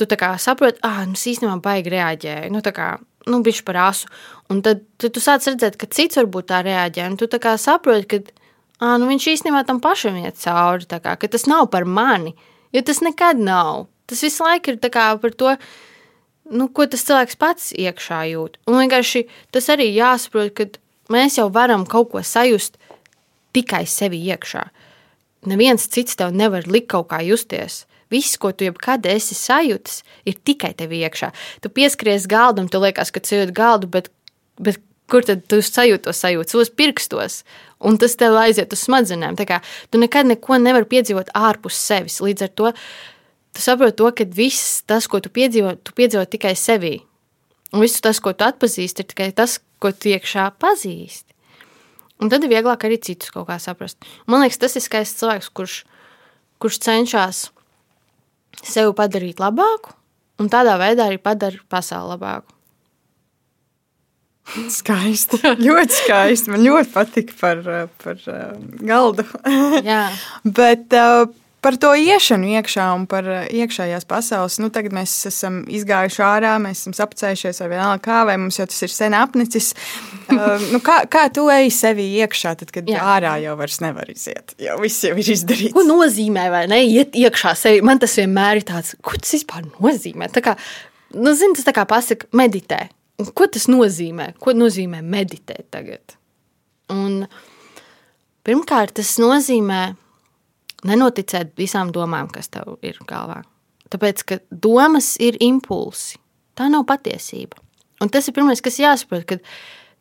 [0.00, 0.06] tu
[0.38, 2.52] saproti, ah, nu, es īstenībā baigi reaģēju.
[2.54, 2.90] Nu, kā,
[3.28, 4.08] nu, bišķi par asu.
[4.50, 8.08] Un tad, tad tu sāc redzēt, ka cits varbūt tā reaģē, un tu kā saproti,
[8.08, 8.22] ka
[8.80, 12.34] ah, nu, viņš īstenībā tam pašam iet cauri, kā, ka tas nav par mani,
[12.72, 13.88] jo tas nekad nav.
[14.10, 15.54] Tas visu laiku ir kā par to,
[16.50, 18.58] nu, ko tas cilvēks pats iekšā jūt.
[18.66, 20.66] Un vienkārši tas arī jāsaprot, ka
[21.12, 22.78] mēs jau varam kaut ko sajust
[23.54, 24.64] tikai sevi iekšā.
[25.48, 27.84] Neviens cits tev nevar likt kaut kā justies.
[28.10, 31.30] Viss, ko tu jebkad esi sajūtis, ir tikai tev iekšā.
[31.62, 34.10] Tu pieskaries galdam, tu liekas, ka sajūti galdu, bet,
[34.58, 34.80] bet
[35.10, 36.54] kur tad tu sajūti to sajūtu?
[36.54, 37.40] Savos pirkstos.
[37.86, 39.38] Un tas tev aiziet uz smadzenēm.
[39.38, 39.60] Tā kā
[39.90, 42.20] tu nekad neko nevari piedzīvot ārpus sevis.
[42.24, 42.74] Līdz ar to
[43.54, 46.98] tu saproti to, ka viss tas, ko tu piedzīvo, tu piedzīvo tikai sevī.
[47.70, 51.29] Un viss tas, ko tu atpazīsti, ir tikai tas, ko tu iekšā pazīsti.
[52.20, 53.96] Un tad ir vieglāk arī citus kaut kā saprast.
[54.28, 55.76] Man liekas, tas ir skaists cilvēks, kurš,
[56.60, 57.42] kurš cenšas
[58.60, 59.94] sevi padarīt labāku,
[60.40, 62.56] un tādā veidā arī padara pasauli labāku.
[64.80, 65.38] Skaisti.
[65.60, 66.50] ļoti skaisti.
[66.52, 67.60] Man ļoti patika par,
[68.02, 69.24] par uh, galdu.
[69.86, 70.08] Jā.
[70.58, 71.28] Bet uh,
[71.60, 74.56] par to iešanu iekšā un par uh, iekšējās pasaules.
[74.62, 78.66] Nu, tagad mēs esam izgājuši ārā, mēs esam apcēlušies, vai vienalga kā, vai mums jau
[78.70, 79.72] tas ir sen apnicis.
[80.30, 83.02] Uh, nu, kā, kā tu ej sevi iekšā, tad, kad Jā.
[83.16, 84.56] Ārā jau vairs nevar iziet?
[84.62, 85.74] Jau viss jau ir izdarīts.
[85.76, 86.80] Ko nozīmē, vai ne?
[86.88, 87.84] Iet iekšā sevi.
[87.86, 90.30] Man tas vienmēr ir tāds, ko tas vispār nozīmē.
[90.32, 90.56] Tā kā,
[91.16, 92.86] nu, zini, tas tā kā pasaka, meditē.
[93.36, 94.32] Ko tas nozīmē?
[94.40, 96.16] Ko nozīmē meditēt tagad?
[96.90, 97.26] Un,
[98.48, 99.90] pirmkārt, tas nozīmē
[100.86, 103.42] nenoticēt visām domām, kas tev ir galvā.
[103.90, 106.20] Tāpēc, ka domas ir impulsi.
[106.58, 107.58] Tā nav patiesība.
[108.00, 109.40] Un tas ir pirmais, kas jāsaprot, ka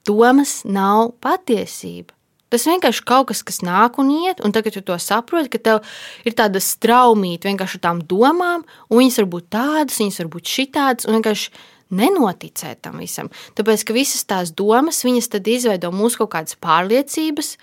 [0.07, 2.13] domas nav patiesība.
[2.49, 5.81] Tas vienkārši kaut kas, kas nāk un iet, un tagad tu to saproti, ka tev
[6.25, 10.49] ir tāda straumīta vienkārši ar tām domām, un viņas var būt tādas, viņas var būt
[10.49, 11.51] šitādas, un vienkārši
[11.99, 13.29] nenoticēt tam visam.
[13.57, 17.53] Tāpēc, ka visas tās domas, viņas tad izveido mūsu kaut kādas pārliecības,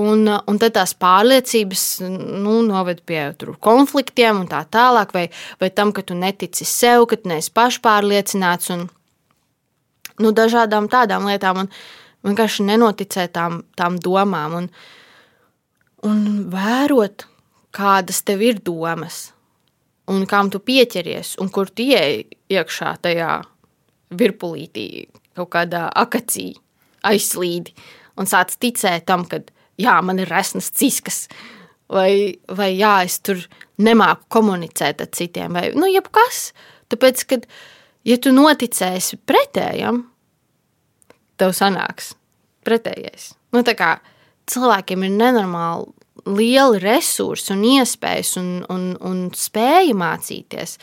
[0.00, 5.26] un, un tad tās pārliecības nu, noved pie tur, konfliktiem un tā tālāk, vai,
[5.60, 8.88] vai tam, ka tu netici sev, ka tu neesi pašpārliecināts un
[10.22, 11.64] nu, dažādām tādām lietām.
[11.64, 11.70] Un,
[12.24, 14.68] vienkārši nenoticēt tām, tām domām un,
[16.08, 16.20] un
[16.52, 17.26] vērot,
[17.74, 19.28] kādas tev ir domas,
[20.10, 22.22] un kam tu pieķeries, un kur tu ieej
[22.52, 23.32] iekšā tajā
[24.14, 26.52] virpulītī, kaut kādā akacī,
[27.04, 27.74] aizslīdi,
[28.20, 29.42] un sāc ticēt tam, ka
[29.80, 31.24] jā, man ir resnas ciskas,
[31.90, 33.42] vai, vai jā, es tur
[33.82, 36.48] nemāku komunicēt ar citiem, vai nu, jebkas.
[36.92, 37.46] Tāpēc, kad
[38.06, 40.04] ja tu noticēsi pretējam,
[41.40, 42.12] tev sanāks
[42.66, 43.32] pretējais.
[43.54, 43.96] Nu, tā kā
[44.50, 45.92] cilvēkiem ir nenormāli
[46.24, 50.78] lieli resursi un iespējas un, un, un spēja mācīties.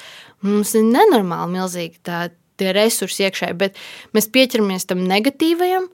[0.46, 2.28] Mums ir nenormāli milzīgi tā,
[2.60, 3.80] tie resursi iekšēji, bet
[4.16, 5.88] mēs pieķeramies tam negatīvajam,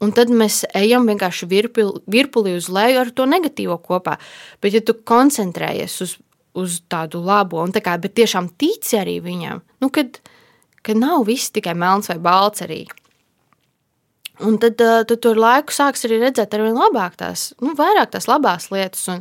[0.00, 4.16] un tad mēs ejam vienkārši virpuli, virpuli uz leju ar to negatīvo kopā.
[4.62, 6.16] Bet, ja tu koncentrējies uz,
[6.58, 10.20] uz tādu labo, un tā kā, bet tiešām tici arī viņam, nu, kad,
[10.86, 12.84] kad nav viss tikai melns vai balts arī.
[14.40, 18.14] Un tad, uh, tad tur laiku sāks arī redzēt ar vien labāk tās, nu, vairāk
[18.14, 19.20] tās labās lietas, un,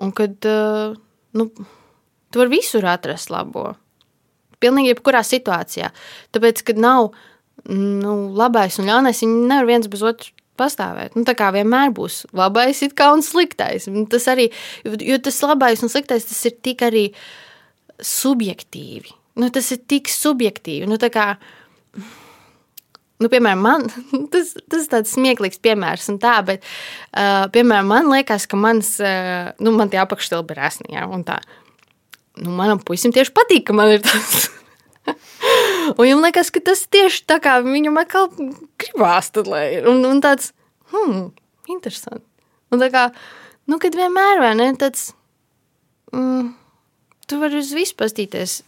[0.00, 0.96] un kad, uh,
[1.36, 1.50] nu,
[2.32, 3.74] tu vari visur atrast labo.
[4.58, 5.92] Pilnīgi jebkurā situācijā.
[6.34, 7.12] Tāpēc, kad nav
[7.72, 11.14] nu, labais un ļaunais, viņi nevar viens bez otru pastāvēt.
[11.16, 13.86] Nu, tā kā vienmēr būs labais kā un sliktais.
[14.10, 14.48] Tas arī,
[14.84, 17.04] jo, tas labais un sliktais, tas ir tik arī
[18.02, 19.14] subjektīvi.
[19.38, 20.88] Nu, tas ir tik subjektīvi.
[20.90, 21.28] Nu, kā,
[23.22, 23.86] nu, piemēram, man,
[24.32, 26.66] tas, tas ir tāds smieklīgs piemērs, tā, bet,
[27.12, 31.06] uh, piemēram, man liekas, ka mans, uh, nu, man tie apakšstilbi ir resni, ja.
[32.38, 34.48] Nu, manam puisim tieši patīk, ka man ir tāds
[35.94, 38.30] Un viņam liekas, ka tas tieši tā kā viņam atkal
[38.80, 39.80] gribās, tad, lai.
[39.80, 40.52] Un, un tāds,
[40.92, 41.28] hmm,
[41.72, 42.24] interesanti.
[42.74, 43.08] Un tā kā,
[43.70, 45.12] nu, kad vienmēr, vai ne, tāds,
[46.12, 46.50] mm,
[47.28, 48.60] tu vari uz visu pastīties.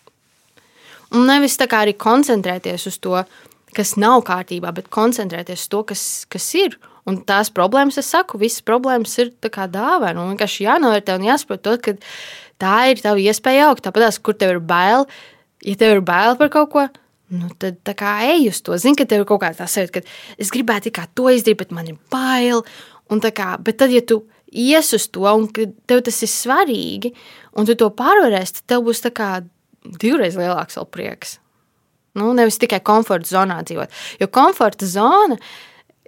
[1.11, 3.19] Un nevis tā kā arī koncentrēties uz to,
[3.77, 6.79] kas nav kārtībā, bet koncentrēties uz to, kas, kas ir.
[7.09, 10.21] Un tās problēmas, es saku, visas problēmas ir dāvana.
[10.21, 11.95] Un vienkārši jānovērtē un jāsaprot, to, ka
[12.61, 13.83] tā ir tava iespēja augt.
[13.87, 15.09] Tāpat, kur tev ir bail,
[15.65, 16.87] ja tev ir bail par kaut ko,
[17.35, 18.77] nu, tad kā ej uz to.
[18.81, 21.75] Zini, ka tev ir kaut kāda tā sajūta, ka es gribētu kā to izdarīt, bet
[21.77, 22.65] man ir bail.
[23.11, 27.11] Kā, bet tad, ja tu ies uz to, un tev tas ir svarīgi,
[27.59, 29.03] un tu to pārvarēsi, tad tev būs
[29.99, 31.39] divreiz lielāks prieks.
[32.19, 33.93] Nu, nevis tikai komforta zonā dzīvot.
[34.21, 35.39] Jo komforta zona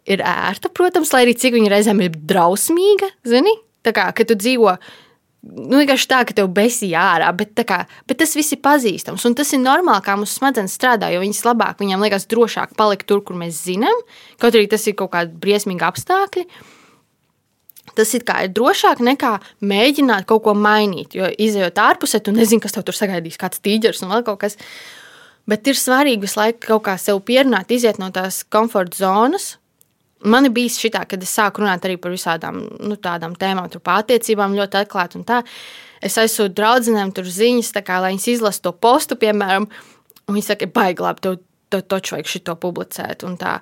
[0.07, 3.13] ir ērta, protams, lai arī cik viņa reizēm ir drausmīga.
[3.27, 3.55] Zini?
[3.87, 4.75] Tā kā, kad tu dzīvo
[5.43, 9.25] nu, vienkārši tā, ka tev besīja ārā, bet, kā, bet tas viss ir pazīstams.
[9.29, 13.09] Un tas ir normāli, kā mūsu smadzenes strādā, jo viņas labāk, viņām liekas drošāk palikt
[13.11, 14.05] tur, kur mēs zinām,
[14.43, 16.47] kaut arī tas ir kaut kādi briesmīgi apstākļi.
[17.99, 19.35] Tas ir, ir drošāk nekā
[19.69, 21.17] mēģināt kaut ko mainīt.
[21.19, 24.57] Jo izējot ārpusē, tu nezini, kas tev tur sagaidīs, kāds tīģeris un vēl kaut kas.
[25.51, 29.57] Bet ir svarīgi visu laiku kaut kā sev pierunāt, iziet no tās komforta zonas,
[30.25, 33.83] Man ir bijis šitā, kad es sāku runāt arī par visādām nu, tādām tēmām, tur
[33.85, 35.41] par attiecībām ļoti atklāti un tā.
[36.03, 39.67] Es aizsūtu draudzenēm tur ziņas, kā, lai viņas izlasa to postu, piemēram,
[40.27, 43.59] un viņi saka, baigi labi, tev, tev taču vajag šito publicēt un tā.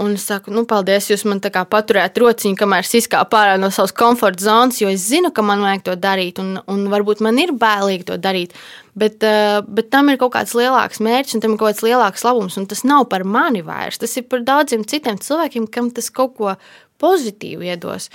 [0.00, 3.58] Un es saku, nu, paldies, jūs man tā kā paturējāt rociņu, kamēr es izkāpu ārā
[3.60, 7.20] no savas komforta zonas, jo es zinu, ka man vajag to darīt, un, un varbūt
[7.26, 8.54] man ir bailīgi to darīt.
[8.96, 12.24] Bet, uh, bet tam ir kaut kāds lielāks mērķis, un tam ir kaut kāds lielāks
[12.24, 14.00] labums, un tas nav par mani vairs.
[14.00, 16.54] Tas ir par daudziem citiem cilvēkiem, kam tas kaut ko
[17.02, 18.08] pozitīvu iedos.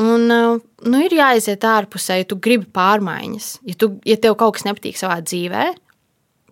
[0.00, 0.56] Un, uh,
[0.88, 3.50] nu, ir jāiziet ārpusē, ja tu gribi pārmaiņas.
[3.68, 5.66] Ja, tu, ja tev kaut kas nepatīk savā dzīvē,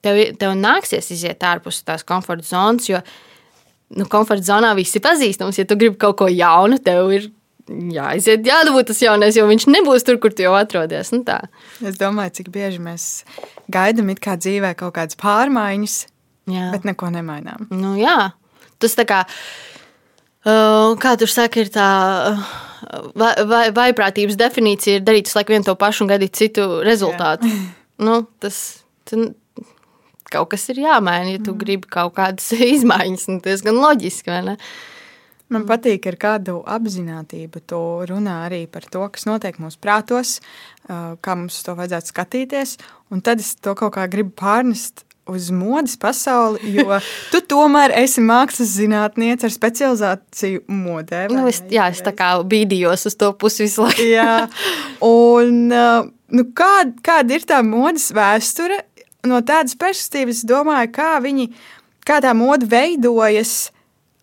[0.04, 3.00] tev, tev nāksies iziet ārpus tās komforta zonas, jo
[3.94, 5.60] nu, komforta zonā viss ir pazīstams.
[5.60, 7.28] Ja tu gribi kaut ko jaunu, tev ir
[7.66, 11.12] jāiziet, jādabūt tas jaunais, jo viņš nebūs tur, kur tu jau atrodies.
[11.14, 11.40] Nu, tā.
[11.82, 13.06] es domāju, cik bieži mēs
[13.72, 15.96] gaidām it kā dzīvē kaut kādas pārmaiņas,
[16.52, 16.68] jā.
[16.74, 17.66] bet neko nemainām.
[17.74, 18.32] Nu, jā,
[18.82, 19.24] tas tā kā.
[20.46, 21.86] Uh, kā tur saka, ir tā
[23.18, 27.50] vai, vai, vaiprātības definīcija, ir darīt visu laiku vienu to pašu un gaidīt citu rezultātu.
[28.06, 28.60] nu, tas,
[29.08, 29.32] tas
[30.32, 31.62] kaut kas ir jāmaina, ja tu mm.
[31.62, 33.30] gribi kaut kādas izmaiņas.
[33.32, 34.58] Nu, tas gan loģiski, vai ne?
[35.52, 40.40] Man patīk, ar kādu apziņotību tu runā arī par to, kas notiek mūsu prātos,
[40.86, 42.72] kā mums to vajadzētu skatīties.
[43.14, 46.98] Un tad es to kaut kā gribu pārnest uz modes pasauli, jo
[47.32, 51.26] tu tomēr esi mākslas zinātniece ar specializāciju modē.
[51.30, 54.06] Nu, es, jā, es tā kā bīdījos uz to pusi visu laiku.
[54.06, 54.36] jā,
[55.06, 58.82] un nu, kāda, kāda ir tā modes vēsture?
[59.28, 61.50] No tādas perspektīvas domāju, kā viņi,
[62.06, 63.70] kā tā moda veidojas,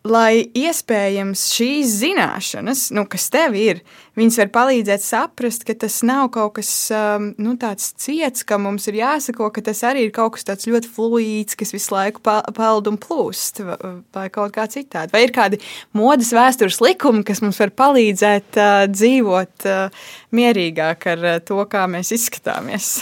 [0.03, 3.79] lai iespējams šīs zināšanas, nu, kas tev ir,
[4.19, 8.89] viņas var palīdzēt saprast, ka tas nav kaut kas um, nu, tāds ciets, ka mums
[8.91, 12.91] ir jāsako, ka tas arī ir kaut kas tāds ļoti fluīds, kas visu laiku peld
[12.91, 15.15] un plūst, vai kaut kā citādi.
[15.15, 15.61] Vai ir kādi
[15.95, 21.87] modes vēstures likumi, kas mums var palīdzēt uh, dzīvot uh, mierīgāk ar uh, to, kā
[21.87, 22.97] mēs izskatāmies?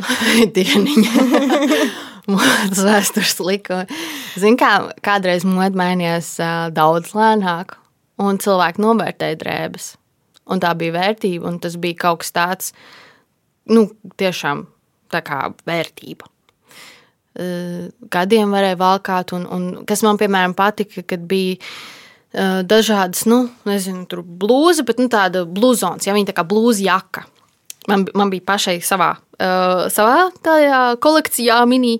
[0.56, 1.26] dieniņa.
[2.32, 4.00] Modes vēstures likumi.
[4.38, 4.74] Zini, kā
[5.04, 6.36] kādreiz mode mainījās
[6.74, 7.74] daudz lēnāk,
[8.22, 9.88] un cilvēki novērtēja drēbes.
[10.52, 12.70] Un tā bija vērtība, un tas bija kaut kas tāds,
[13.70, 13.88] nu,
[14.18, 14.66] tiešām
[15.12, 16.28] tā kā vērtība.
[18.12, 21.58] Gadiem varēja valkāt, un, un kas man, piemēram, patika, kad bija
[22.68, 27.26] dažādas, nu, nezinu, tur blūzi, bet nu, tāda blūzons, ja viņa tā kā blūzi jaka.
[27.90, 31.98] Man, man bija pašai savā, uh, savā tajā kolekcijā mini.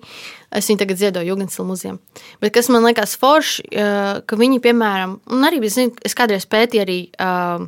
[0.53, 1.97] Es viņu tagad ziedoju Jugendsilu muzejam.
[2.43, 6.45] Bet kas man liekas forši, uh, ka viņi, piemēram, un arī es, zinu, es kādreiz
[6.45, 7.64] pētīju arī uh,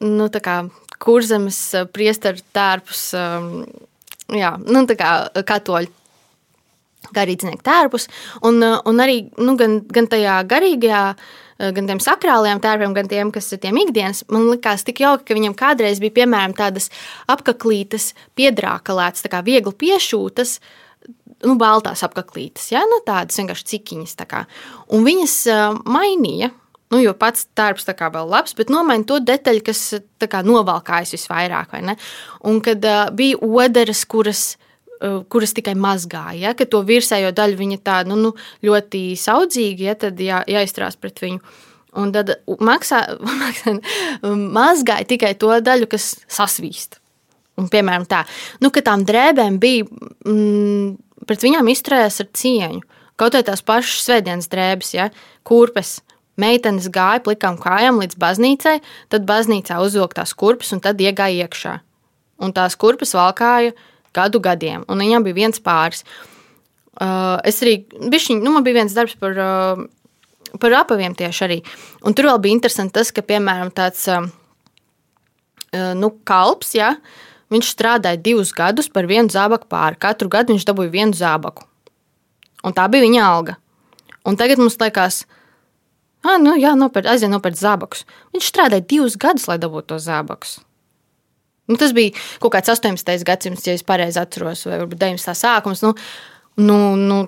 [0.00, 0.30] nu,
[1.04, 1.58] kurzemes
[1.92, 3.64] priesteru tērpus, um,
[4.32, 5.10] jā, nu, tā kā
[5.44, 5.90] katoļu
[7.14, 8.08] garīdznieku tērpus,
[8.48, 11.02] un, un arī nu, gan, gan tajā garīgajā
[11.58, 14.24] gan tiem sakrāliem tērpiem, gan tiem, kas ir tiem ikdienas.
[14.32, 16.90] Man liekas, tik jauki, ka viņam kādreiz bija piemēram tādas
[17.30, 20.58] apaklītes, piedrākalētas, tā kā viegli piešūtas.
[21.44, 22.84] Nu, baltās apaklītes, ja?
[22.88, 24.14] nu, tādas vienkārši cikiņas.
[24.16, 24.44] Tā kā.
[24.96, 26.48] Un viņas uh, mainīja,
[26.94, 29.82] nu, jo pats tērps tā kā vēl labs, bet nomaina to detaļu, kas
[30.24, 31.76] kā, novalkājas visvairāk.
[32.48, 34.63] Un kad uh, bija oderas, kuras Eh,
[35.02, 38.32] kuras tikai mazgāja, ja, ka to virsējo daļu viņa tā nu, nu,
[38.64, 41.40] ļoti saudzīgi, ja, jā, jāizturās pret viņu.
[42.00, 42.32] Un tad
[42.62, 43.04] maksā,
[43.42, 43.76] maksā,
[44.24, 47.00] mazgāja tikai to daļu, kas sasvīst.
[47.60, 48.24] Un, piemēram, tā,
[48.64, 50.96] nu, ka tām drēbēm bija mm,
[51.28, 52.82] pret viņām izturējās ar cieņu.
[53.20, 55.08] Kaut arī tās pašas svētdienas drēbes, ja,
[55.46, 56.00] kurpes.
[56.40, 58.80] Meitenes gāja plikām kājām līdz baznīcai,
[59.14, 61.74] tad baznīcā uzvilka tās kurpes un tad iegāja iekšā.
[62.42, 63.70] Un tās kurpes valkāja
[64.14, 66.04] gadu gadiem, un viņām bija viens pāris.
[66.94, 71.58] Uh, es arī, bišķiņ, nu, man bija viens darbs par, uh, par apaviem tieši arī.
[72.06, 74.28] Un tur vēl bija interesanti tas, ka, piemēram, tāds uh,
[75.98, 76.94] nu, kalps, ja,
[77.52, 79.98] viņš strādāja divus gadus par vienu zābaku pāri.
[80.00, 81.66] Katru gadu viņš dabūja vienu zābaku.
[82.64, 83.56] Un tā bija viņa alga.
[84.24, 85.24] Un tagad mums liekas,
[86.24, 88.06] ah, nu, jā, nopērt, aizvien nopērt zābakus.
[88.32, 90.60] Viņš strādāja divus gadus, lai dabūtu to zābakus.
[91.70, 92.12] Nu, tas bija
[92.42, 93.24] kaut kāds 18.
[93.24, 95.36] gadsimts, ja es pareizi atceros, vai varbūt 19.
[95.38, 95.84] sākums.
[95.84, 95.94] Nu,
[96.60, 97.20] nu, nu,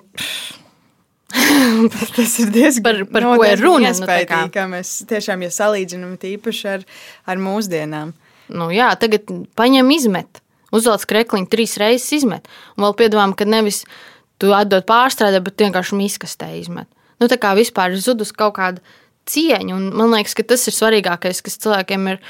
[2.15, 3.93] tas ir diezgan par, par ko ir runa.
[3.97, 4.09] Nu,
[4.53, 6.85] kā mēs tiešām ja salīdzinām tīpaši ar,
[7.27, 8.13] ar mūsdienām.
[8.53, 9.27] Nu, jā, tagad
[9.59, 10.43] paņem izmet.
[10.75, 12.47] Uzvelc krekliņu trīs reizes izmet.
[12.75, 13.85] Un vēl piedomām, ka nevis
[14.41, 16.89] tu atdod pārstrādē, bet vienkārši miskastē izmet.
[17.17, 18.83] Nu, tā kā vispār ir zudus kaut kāda
[19.27, 19.75] cieņa.
[19.75, 22.21] Un man liekas, ka tas ir svarīgākais, kas cilvēkiem ir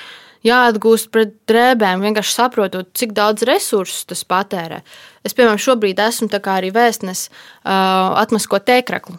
[0.47, 4.81] jāatgūst pret drēbēm, vienkārši saprotot, cik daudz resursu tas patērē.
[5.27, 9.17] Es, piemēram, šobrīd esmu arī vēstnes uh, atmasko tēkraklu.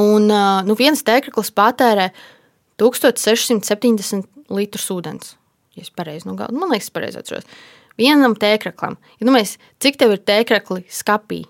[0.00, 2.10] Un uh, nu, viens tēkraklis patērē
[2.82, 5.34] 1670 litrus ūdens.
[5.74, 7.46] Ja es pareizi nu, man liekas, pareizi atceros.
[7.98, 8.96] Vienam tēkraklam.
[9.20, 11.44] Ja domājies, cik tev ir tēkrakli skapī?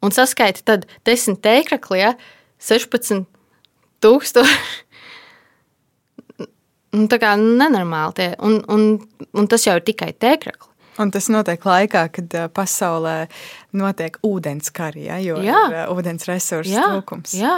[0.00, 2.14] Un saskaiti tad 10 tēkrakli, ja
[2.62, 3.26] 16
[4.04, 4.89] tūkstoši.
[6.96, 8.28] Nu, tā kā nenormāli tie.
[8.46, 8.88] Un, un,
[9.36, 10.66] un tas jau ir tikai tēkrakli.
[11.00, 13.14] Un tas notiek laikā, kad pasaulē
[13.78, 15.62] notiek ūdens kari, ja, jo jā.
[15.70, 17.36] ir ūdens resursu jā, trūkums.
[17.38, 17.54] Jā,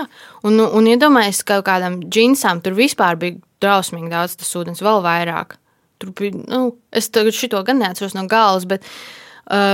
[0.47, 5.03] un, un iedomājieties, ja ka kādam džinsām tur vispār bija drausmīgi daudz tas ūdens, vēl
[5.03, 5.57] vairāk.
[6.03, 9.22] Tur bija, nu, es tagad šito gan neatceros no galvas, bet Uh,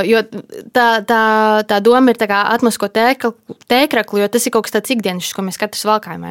[0.09, 0.23] jo
[0.73, 1.23] tā, tā,
[1.69, 2.97] tā doma ir atmaskot
[3.69, 6.25] tēkraklu, jo tas ir kaut kas tāds ikdienas, ko mēs katrs valkājam.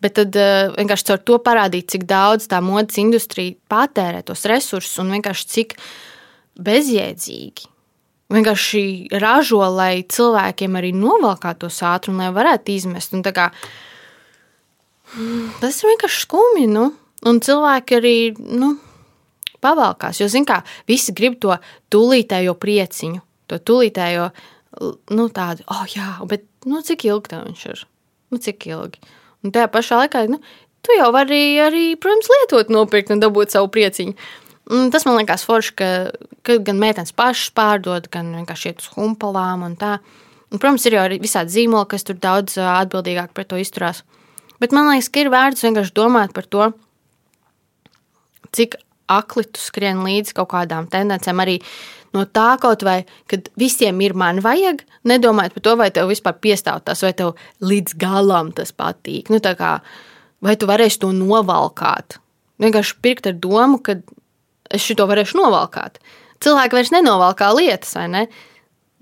[0.00, 4.96] Bet tad uh, vienkārši caur to parādīt, cik daudz tā modes industrija patērē tos resursus
[5.02, 5.76] un vienkārši cik
[6.60, 7.68] bezjēdzīgi.
[8.30, 8.82] Vienkārši
[9.18, 13.16] ražo, lai cilvēkiem arī novalkātos ātri un lai varētu izmest.
[13.34, 13.48] Kā,
[15.60, 16.68] tas ir vienkārši skumji.
[16.70, 16.92] Nu?
[17.26, 18.14] Un cilvēki arī.
[18.38, 18.76] Nu,
[19.64, 20.20] pavalkās.
[20.20, 21.56] Jo, zin kā, visi grib to
[21.92, 24.30] tūlītējo prieciņu, to tūlītējo,
[25.16, 27.86] nu, tādu, oh, jā, bet, nu, cik ilgi tā viņš ir?
[28.30, 29.00] Nu, cik ilgi?
[29.44, 30.40] Un tajā pašā laikā, nu,
[30.84, 34.16] tu jau vari arī, protams, lietot, nopirkt un dabūt savu prieciņu.
[34.70, 35.88] Un tas man liekas forši, ka,
[36.46, 39.96] ka gan meitenes pašas pārdod, gan vienkārši iet uz humpalām un tā.
[40.50, 44.04] Un, protams, ir jau arī visādi zīmoli, kas tur daudz atbildīgāk pret to izturās.
[44.62, 46.68] Bet man liekas, ka ir vērts vienkārši domāt par to,
[48.54, 48.76] cik
[49.10, 51.42] akli tu skrien līdzi kaut kādām tendencēm.
[51.42, 51.58] Arī
[52.16, 56.38] no tā kaut vai, kad visiem ir man vajag, nedomājot par to, vai tev vispār
[56.42, 57.34] piestāv tas, vai tev
[57.64, 59.30] līdz galam tas patīk.
[59.32, 59.78] Nu, kā,
[60.44, 62.20] vai tu varēsi to novalkāt?
[62.60, 63.98] Vienkārši pirkt ar domu, ka
[64.70, 65.98] es šo varēšu novalkāt.
[66.40, 68.24] Cilvēki vairs nenovalkā lietas, vai ne?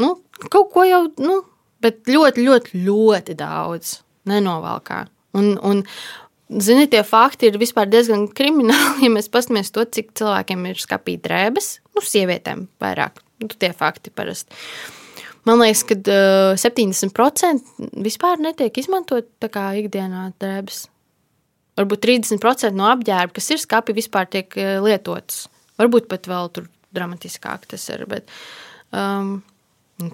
[0.03, 0.15] Nu,
[0.51, 1.41] kaut ko jau, nu,
[1.83, 3.99] bet ļoti, ļoti, ļoti daudz
[4.31, 5.05] nenovalkā.
[5.39, 5.83] Un, un,
[6.49, 11.29] Zini, tie fakti ir vispār diezgan krimināli, ja mēs paskatāmies to, cik cilvēkiem ir skapīta
[11.29, 11.73] drēbes.
[11.97, 13.21] Nu, sievietēm vairāk.
[13.43, 14.57] Nu, tie fakti parasti.
[15.49, 20.87] Man liekas, ka uh, 70% vispār netiek izmantot tā kā ikdienā drēbes.
[21.79, 25.45] Varbūt 30% no apģērba, kas ir skapi, vispār tiek lietotas.
[25.79, 28.03] Varbūt pat vēl tur dramatiskāk tas ir.
[28.11, 28.33] Bet,
[28.91, 29.39] um,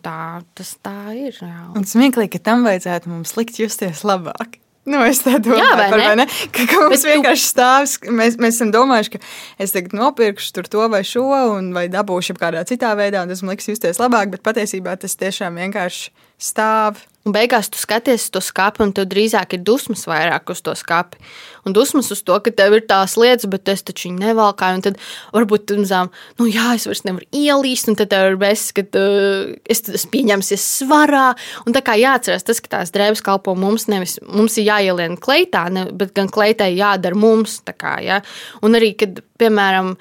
[0.05, 1.39] tā, tas tā ir.
[1.41, 1.71] Jā.
[1.73, 4.59] Un smieklīgi, ka tam vajadzētu mums likt justies labāk.
[4.85, 6.27] Nu, es tā domāju, Jā, vai par, vai ne?
[6.53, 7.51] Ka, ka mums Bet vienkārši tu...
[7.55, 7.95] stāvs.
[8.05, 9.21] Mēs, mēs esam domājuši, ka
[9.65, 11.25] es tagad nopirkšu to vai šo,
[11.55, 14.35] un, vai dabūšu kādā citā veidā, un tas man liks justies labāk.
[14.35, 17.03] Bet patiesībā tas tiešām vienkārši stāv.
[17.25, 20.75] Un beigās tu skaties uz to skati, un tev drīzāk ir dusmas vairāk uz to
[20.77, 21.17] skati.
[21.65, 24.77] Un dusmas uz to, ka tev ir tās lietas, bet es taču viņu nevalkāju.
[24.77, 24.99] Un tad
[25.33, 28.85] varbūt tu zini, nu jā, es vairs nevaru ielīst, un tad tev ir beigas, ka
[29.01, 31.31] uh, es, es pieņemsies svarā.
[31.65, 35.65] Un tā kā jāatcerās tas, ka tās drēbes kalpo mums, nevis mums ir jāielien kleitā,
[35.73, 37.63] ne, bet gan kleitai jādara mums.
[37.65, 38.21] Kā, ja?
[38.61, 39.95] Un arī, kad, piemēram,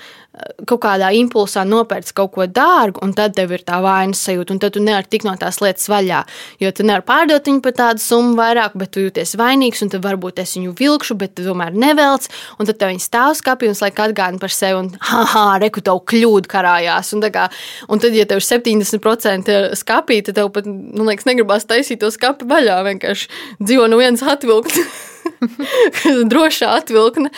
[0.65, 4.61] kaut kādā impulsā nopērts kaut ko dārgu, un tad tev ir tā vainas sajūta, un
[4.61, 6.23] tad tu nevari tikt no tās lietas vaļā.
[6.61, 10.05] Jo tu nevari pārdot viņu par tādu summu vairāk, bet tu jūties vainīgs, un tad
[10.05, 12.27] varbūt es viņu vilkšu, bet tu tomēr nevelc,
[12.57, 16.01] un tad tev viņa stāv skapī un laik atgādina par sevi, un haha, reku tev
[16.09, 17.13] kļūda karājās.
[17.13, 17.47] Un, kā,
[17.93, 22.09] un tad, ja tev ir 70% skapī, tad tev pat, nu, liekas, negribas taisīt to
[22.13, 24.81] skapi vaļā, vienkārši dzīvo no vienas atvilkt.
[26.31, 27.31] drošā atvilkne.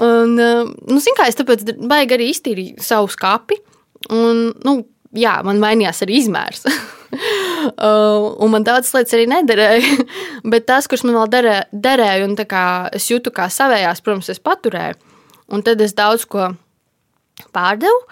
[0.00, 3.60] Un, nu, zin kā es tāpēc baigi arī iztīrīju savu skapi.
[4.14, 4.76] Un, nu,
[5.16, 6.64] jā, man mainījās arī izmērs.
[6.70, 10.08] Uh, un man tādas lietas arī nederēja.
[10.52, 12.36] Bet tas, kurš man vēl derē, derēja, un
[12.96, 14.98] es jūtu kā savējās, protams, es paturēju.
[15.50, 16.52] Un tad es daudz ko
[17.54, 18.04] pārdevu.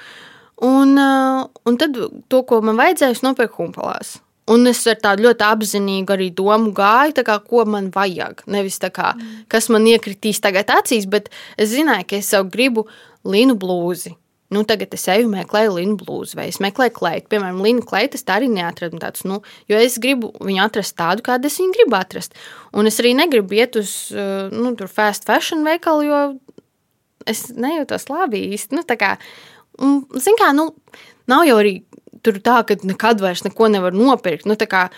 [0.67, 4.17] Un, uh, un tad to, ko man vajadzēja, es nopirku humpalās.
[4.49, 8.47] Un es ar tādu ļoti apzinīgu arī domu gāju, kā, ko man vajag.
[8.49, 9.13] Nevis kā,
[9.53, 12.87] kas man iekritīs tagad acīs, bet es zināju, ka es jau gribu
[13.29, 14.15] linu blūzi
[14.49, 17.29] Nu, tagad es eju, meklēju Linu blūzi, vai es meklēju kleitu.
[17.35, 18.97] Piemēram, Linu kleitu es tā arī neatradu.
[19.03, 22.37] Tāds, nu, jo es gribu viņu atrast tādu, kādu es viņu gribu atrast.
[22.73, 26.23] Un es arī negribu iet uz uh, nu, fast fashion veikalu, jo
[27.29, 28.79] es nejūtos labi īsti.
[28.79, 29.19] Nu, kā,
[29.79, 30.71] Ziniet, kā, nu,
[31.29, 31.77] nav jau arī
[32.25, 34.47] tur tā, ka nekad vairs neko nevar nopirkt.
[34.49, 34.89] Nu, kā,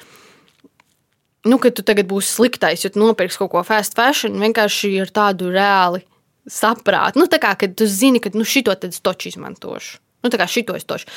[1.49, 5.51] nu, ka tu tagad būsi sliktais, jo nopirksi kaut ko fast fashion, vienkārši ar tādu
[5.55, 6.05] reāli
[6.51, 7.21] saprātu.
[7.21, 10.01] Nu, tā kā tu zini, ka nu, šito tad es toču izmantošu.
[10.21, 11.09] Nu, tā kā šito es toču.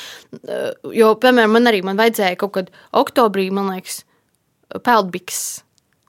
[0.96, 4.02] Jo, piemēram, man arī man vajadzēja kaut kad oktobrī, man liekas,
[4.84, 5.42] peldbiks.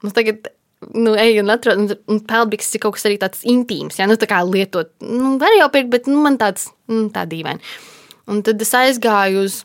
[0.04, 0.48] Nu, tagad
[0.94, 4.28] nu, eju un atrodu, un peldbiks ir kaut kas arī tāds intīms, ja nu, tā
[4.30, 4.92] kā lietot.
[5.04, 7.64] Nu, var jau pirkt, bet nu, man tāds nu, tā dīvaini.
[8.32, 9.60] Un tad es aizgāju uz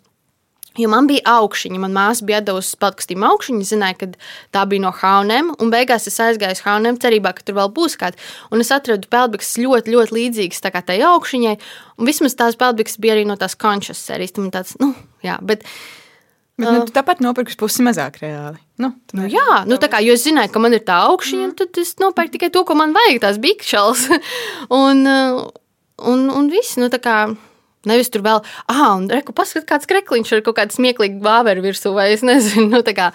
[0.79, 4.07] Jo man bija augšņi, man māsa bija devusi spēlkastīm augšņi, zināja, ka
[4.55, 7.97] tā bija no Haunēm, un beigās es aizgāju uz Haunēm, cerībā, ka tur vēl būs
[7.99, 8.31] kāds.
[8.55, 11.57] Un es atradu peldbiks ļoti, ļoti līdzīgas tā kā tai augšņai,
[11.99, 14.37] un vismaz tās peldbiks bija arī no tās končas sērijas.
[14.39, 14.93] Tam tāds, nu,
[15.27, 15.67] jā, bet.
[16.55, 18.59] Bet, nu, tu tāpat nopirksi pusi mazāk reāli.
[18.79, 21.55] Nu, nu, jā, nu, tā kā jo es zināju, ka man ir tā augšņa, mm.
[21.59, 24.07] tad es nopirku tikai to, ko man vajag, tās bikšķels.
[24.81, 25.07] un,
[26.13, 27.21] un, un viss, nu, tā kā.
[27.89, 31.95] Nevis tur vēl, ah, un reku, paskat, kāds krekliņš ar kaut kādu smieklīgu vāveru virsū,
[31.95, 33.09] vai es nezinu, nu, tā kā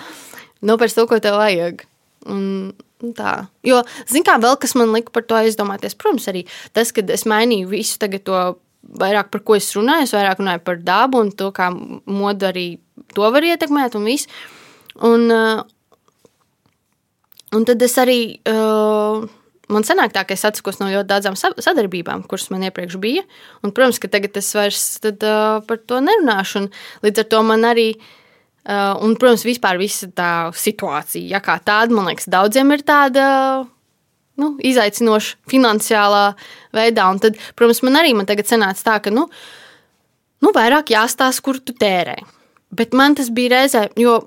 [0.67, 1.85] nopērst to, ko tev vajag.
[2.27, 2.75] Un,
[3.15, 3.47] tā.
[3.67, 7.27] Jo, zin kā, vēl kas man lika par to aizdomāties, protams, arī tas, kad es
[7.31, 8.43] mainīju visu tagad to
[8.99, 12.67] vairāk par ko es runāju, es vairāk runāju par dabu un to, kā moda arī
[13.15, 14.31] to var ietekmēt un viss.
[15.07, 15.31] Un,
[17.55, 18.21] un tad es arī.
[18.49, 19.27] Uh,
[19.73, 23.25] man sanāk tā, ka es atsakos no ļoti daudzām sadarbībām, kuras man iepriekš bija.
[23.63, 26.65] Un, protams, ka tagad es vairs tad, uh, par to nerunāšu.
[26.65, 26.71] Un,
[27.07, 27.91] līdz ar to man arī.
[28.67, 33.27] Uh, un, protams, vispār visa tā situācija, ja kā tāda, man liekas, daudziem ir tāda
[34.43, 36.25] nu, izaicinoša finansiālā
[36.75, 37.07] veidā.
[37.13, 39.29] Un tad, protams, man arī man tagad sanāca tā, ka nu,
[40.43, 42.19] nu, vairāk jāstāsta, kur tu tērē.
[42.77, 44.19] Bet man tas bija reizē, jo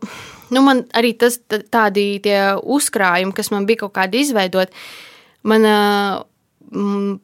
[0.55, 4.87] nu, man arī tas tādi uzkrājumi, kas man bija kaut kādi izveidoti,
[5.47, 5.65] man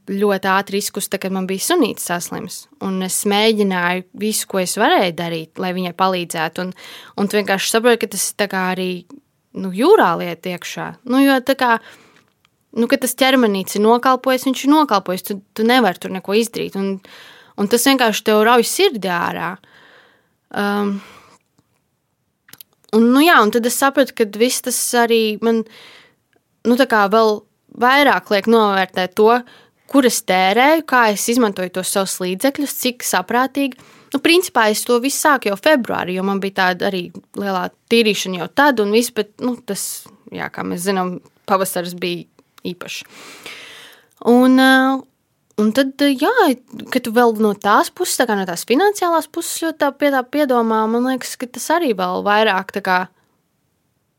[0.09, 2.63] ļoti ātri izkusta, kad man bija sunīts saslims.
[2.85, 6.65] Un es mēģināju visu, ko es varēju darīt, lai viņai palīdzētu.
[6.65, 6.73] Un,
[7.19, 8.89] un tu vienkārši saproti, ka tas ir arī
[9.61, 10.87] nu, jūrā lieta iekšā.
[11.11, 11.75] Nu, jo tā kā
[12.75, 15.27] nu, tas ķermenīts ir nokalpojis, viņš ir nokalpojis.
[15.29, 16.77] Tu, tu nevari tur neko izdarīt.
[16.79, 16.95] Un,
[17.55, 19.55] un tas vienkārši tev rauj sirdī ārā.
[20.55, 20.97] Um,
[22.95, 25.63] un, nu, jā, un tad es sapratu, ka viss tas arī man
[26.65, 27.37] nu, vēl
[27.81, 29.39] vairāk liek novērtēt to,
[29.91, 33.79] kur es tērēju, kā es izmantoju tos savus līdzekļus, cik saprātīgi.
[34.13, 37.07] Nu, principā es to visu sāku jau februārī, jo man bija tāda arī
[37.37, 41.17] lielā tīrīšana jau tad, un viss, bet nu, tas, jā, kā mēs zinām,
[41.49, 42.23] pavasaris bija
[42.65, 43.01] īpašs.
[44.31, 45.01] Un, uh,
[45.61, 46.31] un tad, jā,
[46.93, 50.23] kad tu vēl no tās puses, tā no tās finansiālās puses, ļoti tā pie tā
[50.23, 52.99] piedomā, man liekas, ka tas arī vēl vairāk tā kā,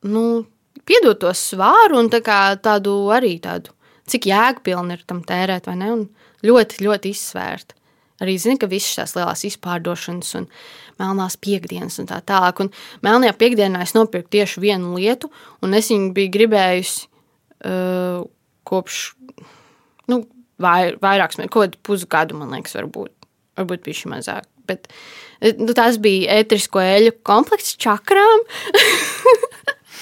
[0.07, 0.45] nu,
[0.87, 2.23] piedot to svāru un tā
[2.63, 3.75] tādu arī tādu,
[4.11, 5.91] cik jēgpilni ir tam tērēt, vai ne?
[5.97, 6.07] Un
[6.47, 7.77] ļoti, ļoti izsvērta.
[8.25, 10.47] Arī zinu, ka visas tās lielās izpārdošanas un
[11.01, 12.63] melnās piekdienas un tā tālāk.
[12.65, 12.71] Un
[13.05, 15.29] melnajā piekdienā es nopirku tieši vienu lietu,
[15.61, 18.25] un es viņu biju gribējusi uh,
[18.67, 19.03] kopš
[20.09, 20.23] nu,
[20.63, 23.13] vai, vairākus kaut kādu pusgadu, man liekas, varbūt,
[23.61, 24.49] varbūt bija šī mazāk.
[24.67, 24.89] Bet,
[25.61, 28.47] nu, tas bija ētrisko eļļu komplekss čakrām.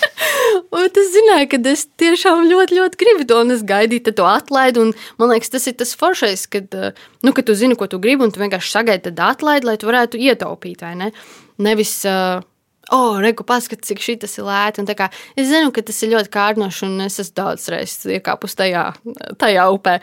[0.95, 4.83] Es zināju, ka es tiešām ļoti, ļoti gribu to, un es gaidīju to atlaidi.
[4.83, 8.01] Un, man liekas, tas ir tas foršais, kad, eh, nu, kad tu zini, ko tu
[8.03, 10.85] gribi, un tu vienkārši sagaidi atlaidi, lai tu varētu ietaupīt.
[10.99, 11.11] Ne?
[11.63, 12.43] Nevis, uh,
[12.95, 14.87] oh, reku, paskatās, cik šī tas ir lēti.
[14.99, 18.89] Kā, es zinu, ka tas ir ļoti kārdinoši, un es esmu daudz reizes iekāpus tajā,
[19.41, 19.99] tajā upē.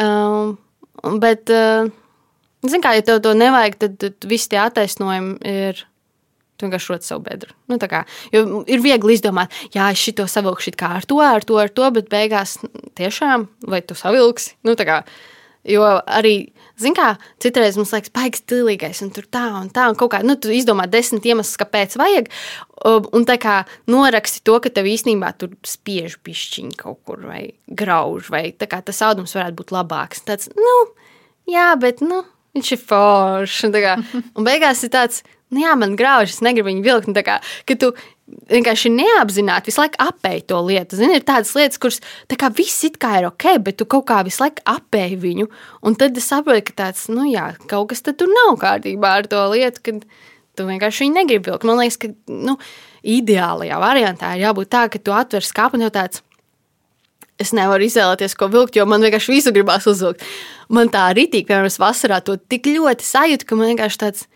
[0.00, 0.56] Um,
[1.22, 1.88] bet, uh,
[2.66, 5.86] zini, kā, ja tev to nevajag, tad, tad visi tie attaisnojumi ir
[6.62, 7.50] Tu vienkārši roti savu bedru.
[7.66, 11.88] Nu, kā, ir viegli izdomāt, jā, es šito savilkšu ar to, ar to, ar to,
[11.90, 12.60] bet beigās
[12.94, 14.54] tiešām vai tu savilksi.
[14.62, 15.00] Nu, kā,
[15.66, 19.98] jo arī, zin kā, citreiz mums liekas, baigs stilīgais, un tur tā un tā, un
[19.98, 22.30] kaut kā, nu, tu izdomā desmit iemeslus, kāpēc vajag,
[22.86, 23.56] un tā kā
[23.90, 28.78] noraksti to, ka tev īstenībā tur spiež pišķiņi kaut kur vai grauž, vai tā kā
[28.86, 30.22] tas audums varētu būt labāks.
[30.30, 30.78] Tāds, nu,
[31.50, 32.22] jā, bet, nu,
[32.56, 33.64] viņš ir foršs.
[33.68, 37.10] Un, un beigās ir tāds, nu, jā, man grauž, es negribu viņu vilkt.
[37.12, 37.38] Nu, kā,
[37.68, 37.92] ka tu
[38.50, 40.98] vienkārši neapzināti visu laiku apēji to lietu.
[40.98, 42.00] Zini, ir tādas lietas, kuras
[42.30, 45.48] tā kā viss it kā ir ok, bet tu kaut kā visu laiku apēji viņu.
[45.86, 49.44] Un tad es saprotu, ka tāds, nu jā, kaut kas tur nav kārtībā ar to
[49.52, 50.04] lietu, kad
[50.56, 51.68] tu vienkārši viņu negribi vilkt.
[51.68, 52.58] Man liekas, ka nu,
[53.02, 56.22] ideālajā variantā ir jābūt tā, ka tu atver skāpi un jau tāds.
[57.40, 60.22] Es nevaru izvēlēties, ko vilkt, jo man vienkārši visu gribās uzvilkt.
[60.72, 64.28] Man tā rītīgi, piemēram, vasarā to tik ļoti sajūta, ka man vienkārši tāds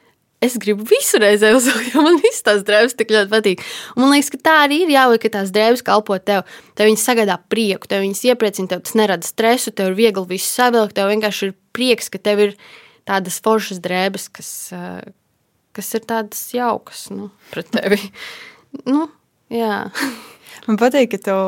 [0.45, 3.63] es gribu visu reizē uzvilkt, jo man visas tās drēbes tik ļoti patīk.
[3.95, 6.45] Un man liekas, ka tā arī ir jāliek, ka tās drēbes kalpo tev.
[6.77, 10.51] Tev viņas sagādā prieku, tev viņas iepriecina, tev tas nerada stresu, tev ir viegli visu
[10.51, 12.57] savilkt, tev vienkārši ir prieks, ka tev ir
[13.09, 15.01] tādas foršas drēbes, kas, eh,
[15.77, 18.01] kas ir tādas jaukas nu, pret tevi.
[18.93, 19.07] nu,
[19.53, 19.87] jā.
[20.67, 21.39] Man patīk, ka tu,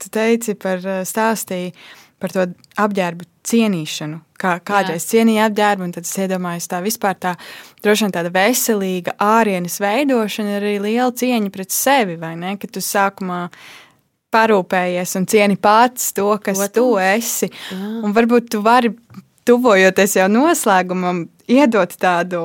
[0.00, 1.74] tu teici par eh, stāstīju
[2.22, 2.46] par to
[2.80, 4.20] apģērbu cienīšanu.
[4.40, 7.34] Kā, kādreiz cienīja apģērbu, un tad es iedomājos, tā vispār tā
[7.84, 12.56] droši vien tāda veselīga ārienes veidošana ir arī liela cieņa pret sevi, vai ne?
[12.60, 13.46] Ka tu sākumā
[14.34, 16.74] parūpējies un cieni pats to, kas Protams.
[16.74, 17.50] tu esi.
[17.70, 17.90] Jā.
[18.04, 18.90] Un varbūt tu vari,
[19.46, 22.42] tuvojoties jau noslēgumam, iedot tādu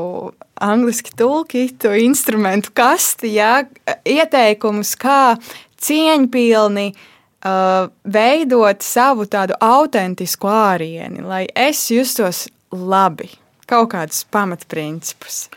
[0.60, 3.64] angļuiski tulkītu instrumentu kasti, jā,
[4.06, 5.40] ieteikumus, kā
[5.80, 7.08] cieņpilni uh,
[7.46, 13.32] uh, veidot savu tādu autentisku ārieni, lai es justos labi,
[13.70, 15.48] kaut kādus pamatprincipus.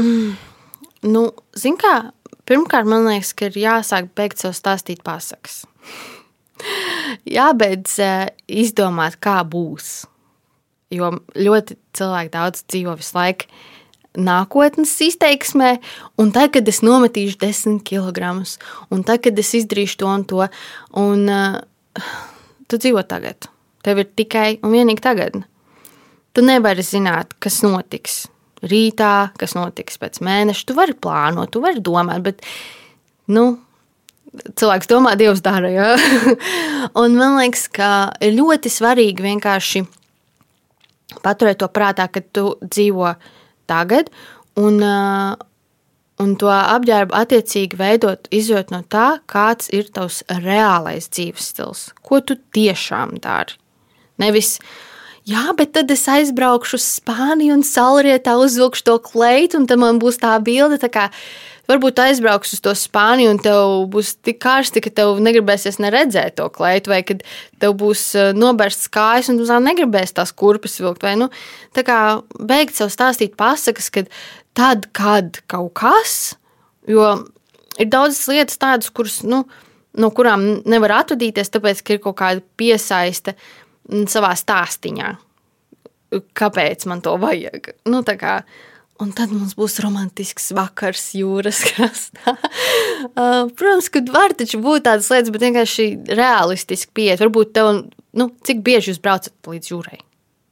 [0.00, 0.34] Mm,
[1.10, 1.26] nu,
[1.58, 1.94] Ziniet, kā
[2.48, 5.62] pirmkārt, man liekas, ka ir jāsāk beigt sev stāstīt pasakas.
[7.36, 10.04] Jābeidz uh, izdomāt, kā būs.
[10.94, 13.48] Jo ļoti cilvēki daudz dzīvo visu laiku
[14.14, 15.78] nākotnes izteiksmē,
[16.20, 18.58] un tad, kad es nometīšu desmit kilogramus,
[18.94, 20.46] un tad, kad es izdarīšu to un to,
[21.00, 22.04] un uh,
[22.70, 23.50] tu dzīvo tagad.
[23.84, 25.42] Tev ir tikai un vienīgi tagad.
[26.34, 28.24] Tu nevari zināt, kas notiks
[28.64, 30.64] rītā, kas notiks pēc mēneša.
[30.68, 32.42] Tu vari plānot, tu vari domāt, bet
[33.30, 33.44] nu,
[34.32, 35.70] cilvēks domā, Dievs dara.
[35.70, 35.90] Ja?
[37.02, 37.90] un man liekas, ka
[38.24, 39.84] ir ļoti svarīgi vienkārši
[41.24, 43.14] paturēt to prātā, ka tu dzīvo
[43.70, 44.10] tagad,
[44.60, 45.34] un, uh,
[46.22, 52.22] un to apģērbu attiecīgi veidot, izjūt no tā, kāds ir tavs reālais dzīves stils, ko
[52.22, 53.58] tu tiešām dari.
[54.22, 54.58] Nevis,
[55.26, 59.98] jā, bet tad es aizbraukšu uz Spāniju un salrietā uzvilkšu to kleitu, un tad man
[60.02, 60.78] būs tā bilde.
[60.82, 61.08] Tā kā,
[61.70, 66.48] varbūt aizbrauks uz to Spāniju, un tev būs tik karsti, ka tev negribēsies neredzēt to
[66.52, 67.24] kleitu, vai kad
[67.62, 68.06] tev būs
[68.36, 71.04] nobērsts kājas, un tu negribēsi tās kurpes vilkt.
[71.06, 71.30] Vai, nu,
[71.76, 71.98] tā kā
[72.38, 74.10] beigt sev stāstīt pasakas, kad
[74.56, 76.34] tad, kad kaut kas,
[76.90, 77.06] jo
[77.80, 79.44] ir daudzas lietas tādas, kuras, nu,
[79.98, 83.36] no kurām nevar atvadīties, tāpēc, ka ir kaut kāda piesaiste
[84.10, 85.14] savā stāstīņā.
[86.38, 87.72] Kāpēc man to vajag?
[87.90, 88.36] Nu, kā,
[89.02, 92.36] un tad mums būs romantisks vakars jūras krastā.
[93.14, 95.88] Uh, protams, ka var taču būt tādas lietas, bet vienkārši
[96.20, 97.22] realistiski pieiet.
[97.22, 97.72] Varbūt tev,
[98.14, 100.00] nu, cik bieži jūs braucat līdz jūrai?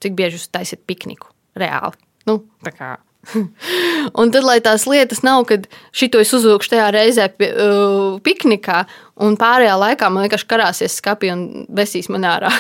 [0.02, 1.30] Cik bieži jūs taisat pikniku?
[1.58, 1.98] Reāli.
[2.26, 2.94] Nu, tā kā
[4.20, 8.82] un tad, lai tās lietas nav, kad šito es uzvilkšu tajā reizē uh, piknikā,
[9.22, 12.50] un pārējā laikā man vienkārši karāsies skati un besīs man ārā.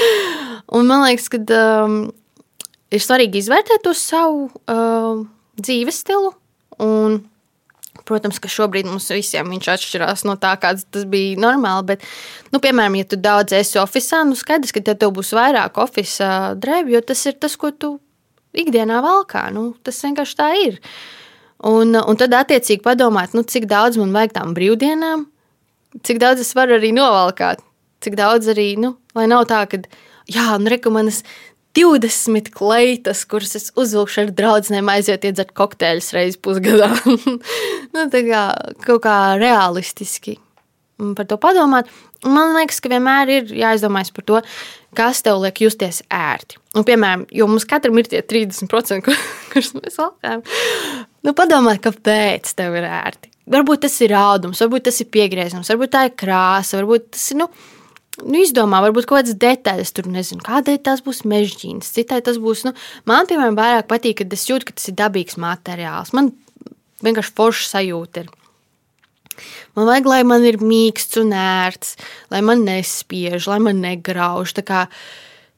[0.76, 1.42] un man liekas, ka
[1.84, 1.98] um,
[2.90, 5.24] ir svarīgi izvērtēt to savu uh,
[5.60, 6.32] dzīves stilu.
[6.80, 7.20] Un,
[8.08, 11.86] protams, ka šobrīd mums visiem viņš atšķirās no tā, kāds tas bija normāli.
[11.92, 12.06] Bet,
[12.54, 16.96] nu, piemēram, ja tu daudz esi oficiālā, nu skaidrs, ka tev būs vairāk oficiāla drēbju,
[16.96, 17.94] jo tas ir tas, ko tu
[18.56, 19.46] ikdienā valkā.
[19.54, 20.78] Nu, tas vienkārši tā ir.
[21.70, 25.26] Un, un tad, attiecīgi, padomāt, nu, cik daudz man vajag tām brīvdienām,
[26.06, 27.60] cik daudz es varu arī novalkāt,
[28.00, 29.82] cik daudz arī, nu, lai nav tā, ka,
[30.32, 31.26] jā, nu, rekomendācijas
[31.78, 36.90] 20 kleitas, kuras es uzvilkšu ar draugiem, aiziet iedzert kokteļus reizes pusgadā.
[37.94, 38.44] nu, tā kā
[38.86, 40.38] kaut kā realistiski
[41.16, 41.90] par to padomāt.
[42.26, 44.40] Man liekas, ka vienmēr ir jāizdomājas par to,
[44.96, 46.58] kas tev liek justies ērti.
[46.76, 49.08] Un, piemēram, jo mums katram ir tie 30%,
[49.52, 50.44] kurus mēs valkājam,
[51.26, 53.32] nu, padomā, kāpēc tev ir ērti.
[53.50, 57.40] Varbūt tas ir raudums, varbūt tas ir piegriezums, varbūt tā ir krāsa, varbūt tas ir.
[57.40, 57.48] Nu,
[58.24, 62.66] nu, izdomā, varbūt kaut kādas detaļas, tur nezinu, kādai tas būs mežģīns, citai tas būs.
[62.68, 62.74] Nu,
[63.08, 66.14] man, piemēram, vairāk patīk, kad es jūtu, ka tas ir dabīgs materiāls.
[66.16, 66.32] Man
[67.04, 68.30] vienkārši forša sajūta ir.
[69.78, 71.96] Man vajag, lai man ir mīksts un ērts,
[72.32, 74.52] lai man nespiež, lai man negrauž.
[74.66, 74.84] Kā,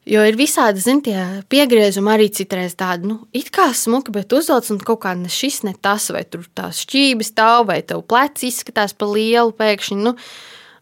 [0.07, 4.69] jo ir visādi, zin, tie piegriezumi arī citreiz tādi, nu, it kā smuki, bet uzvelc
[4.71, 8.51] un kaut kā ne šis, ne tas, vai tur tās šķības stāv, vai tev pleci
[8.51, 9.99] izskatās pa lielu pēkšņi.
[10.05, 10.15] Nu,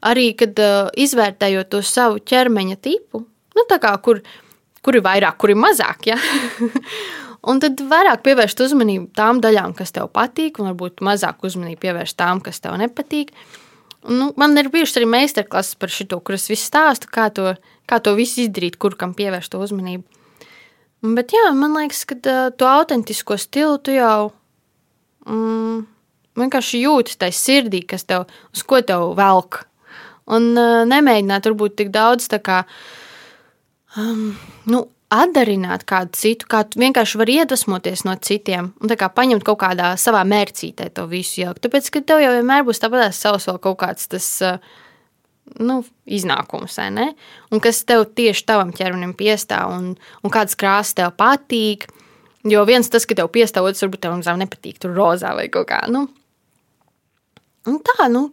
[0.02, 3.24] arī, kad uh, izvērtējot to savu ķermeņa tipu,
[3.58, 4.22] nu, kā, kur,
[4.82, 6.12] kur ir vairāk, kur ir mazāk.
[6.12, 6.20] Ja?
[7.52, 12.20] Un tad vairāk pievērst uzmanību tām daļām, kas tev patīk, un varbūt mazāk uzmanību pievērst
[12.20, 13.34] tām, kas tev nepatīk.
[14.06, 17.56] Nu, man ir bijušas arī meistarklases par šo, kuras visu stāstu, kā to,
[17.90, 20.06] kā to visu izdarīt, kur kam pievērst uzmanību.
[21.18, 24.30] Bet jā, man liekas, ka uh, to autentisko stilu tu jau
[25.26, 25.82] mm,
[26.38, 29.64] vienkārši jūti tajā sirdī, kas tev, uz ko tev velk.
[30.32, 32.64] Un uh, nemēģināt varbūt tik daudz tā kā,
[34.00, 34.32] um,
[34.72, 39.92] nu, atdarināt kādu citu, kā tu vienkārši vari iedvesmoties no citiem un paņemt kaut kādā
[40.00, 41.60] savā mērcītē to visu jaukt.
[41.66, 44.30] Tāpēc, ka tev jau vienmēr būs tāpat savs vēl kaut kāds tas.
[45.60, 47.10] Nu, iznākums, ne?
[47.52, 49.90] Un kas tev tieši tavam ķermenim piestāv, un,
[50.24, 51.90] un kādas krāsas tev patīk.
[52.48, 55.82] Jo viens tas, ka tev piestāv, otrs varbūt tev nepatīk, tur rozā vai kaut kā.
[55.92, 56.06] Nu.
[57.68, 58.30] Un tā, nu,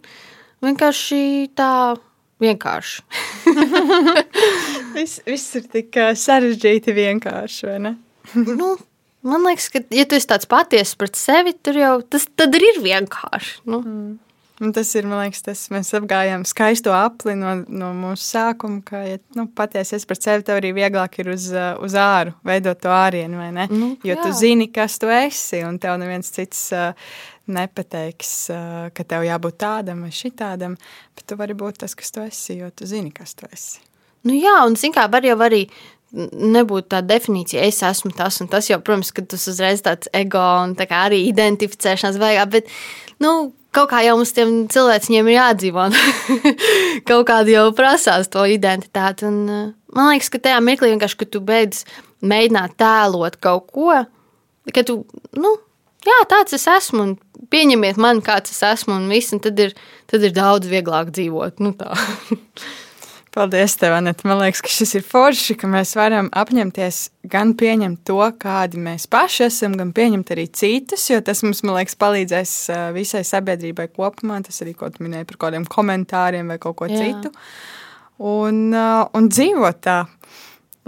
[0.65, 1.23] vienkārši
[1.59, 1.71] tā
[2.43, 3.03] vienkārši.
[4.97, 7.97] viss, viss ir tik sarežģīti vienkārši, vai ne?
[8.61, 8.77] nu,
[9.27, 13.61] man liekas, ka, ja tu esi tāds patiess pret sevi, tur jau tas ir vienkārši.
[13.69, 13.83] Nu.
[13.83, 14.17] Mm.
[14.59, 19.05] Un tas ir, man liekas, tas mēs apgājām skaisto apli no, no mūsu sākuma, ka,
[19.07, 22.91] ja nu, patiesi esi pret sevi, tev arī vieglāk ir uz, uz āru veidot to
[22.91, 23.69] ārienu, vai ne?
[23.71, 24.19] Nu, jo jā.
[24.25, 26.73] tu zini, kas tu esi, un tev neviens cits
[27.53, 28.33] nepateiks,
[28.95, 30.79] ka tev jābūt tādam vai šitādam,
[31.17, 33.85] bet tu vari būt tas, kas tu esi, jo tu zini, kas tu esi.
[34.27, 35.67] Nu jā, un zin kā, var jau arī
[36.13, 40.41] nebūtu tā definīcija, es esmu tas un tas, jo, protams, ka tas uzreiz tāds ego
[40.63, 42.71] un tā kā arī identificēšanās vajag, bet,
[43.23, 45.87] nu, kaut kā jau mums tiem cilvēkiem ir jādzīvo.
[47.09, 49.29] kaut kāda jau prasās to identitāti.
[49.29, 51.85] Un, man liekas, ka tajā mirklī vienkārši, kad tu beidz
[52.25, 54.03] mēģināt tēlot kaut ko,
[54.75, 55.03] ka tu,
[55.37, 55.55] nu,
[56.07, 59.75] jā, tāds es esmu, un pieņemiet mani, kāds es esmu, un viss, un tad ir,
[60.11, 61.65] tad ir daudz vieglāk dzīvot.
[61.65, 61.75] Nu,
[63.39, 64.25] Paldies, tev, Anita.
[64.27, 67.01] Man liekas, ka šis ir forši, ka mēs varam apņemties
[67.31, 71.77] gan pieņemt to, kādi mēs paši esam, gan pieņemt arī citus, jo tas mums, man
[71.77, 72.55] liekas, palīdzēs
[72.97, 74.41] visai sabiedrībai kopumā.
[74.47, 76.99] Tas arī, ko tu minēji par kādiem komentāriem vai kaut ko Jā.
[76.99, 77.31] citu.
[78.19, 80.01] Un, un dzīvot tā.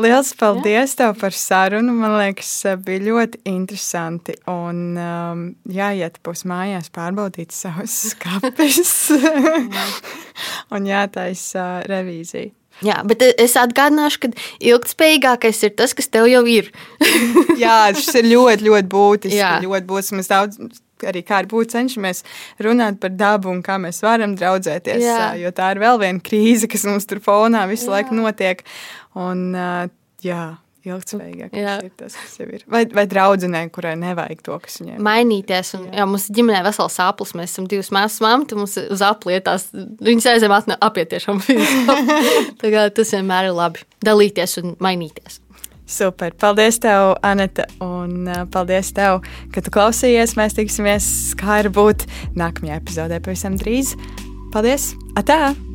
[0.01, 0.98] Liels paldies jā.
[1.01, 1.94] tev par sarunu.
[1.97, 2.52] Man liekas,
[2.85, 4.36] bija ļoti interesanti.
[4.51, 8.94] Un um, jāiet pus mājās, pārbaudīt savus skāpes
[10.74, 12.55] un jātaisa uh, revīzija.
[12.81, 14.28] Jā, bet es atgādināšu, ka
[14.70, 16.70] ilgspējīgākais ir tas, kas tev jau ir.
[17.60, 19.36] jā, tas ir ļoti, ļoti būtiski.
[19.36, 19.59] Jā.
[19.64, 20.16] Ļoti būtiski.
[20.16, 22.24] Mēs daudz arī kā ar būtu cenšamies
[22.66, 25.05] runāt par dabu un kā mēs varam draudzēties.
[25.05, 25.35] Jā.
[25.40, 27.98] Jo tā ir vēl viena krīze, kas mums tur fonā visu jā.
[27.98, 28.64] laiku notiek.
[29.18, 29.51] Un,
[30.24, 30.44] jā,
[30.89, 32.64] ilgspējīgāk ir tas, kas jau ir.
[32.70, 35.02] Vai, vai draudzenei, kurai nevajag to, kas viņai ir.
[35.05, 35.74] Mainīties.
[35.77, 35.98] Un, jā.
[36.01, 37.35] jā, mums ģimenē vesels aplis.
[37.39, 39.68] Mēs esam divas māsas mammas, mums uz aplietās.
[39.74, 41.43] Viņas aizem apiet tiešām.
[42.97, 43.85] tas vienmēr ir labi.
[44.06, 45.40] Dalīties un mainīties.
[45.90, 46.34] Super.
[46.38, 50.36] Paldies, tev, Anita, un uh, paldies tev, ka tu klausījies.
[50.38, 51.08] Mēs tiksimies,
[51.40, 52.06] kā ir būt
[52.38, 53.96] nākamajā epizodē pavisam drīz.
[54.54, 54.92] Paldies!
[55.18, 55.69] Atā!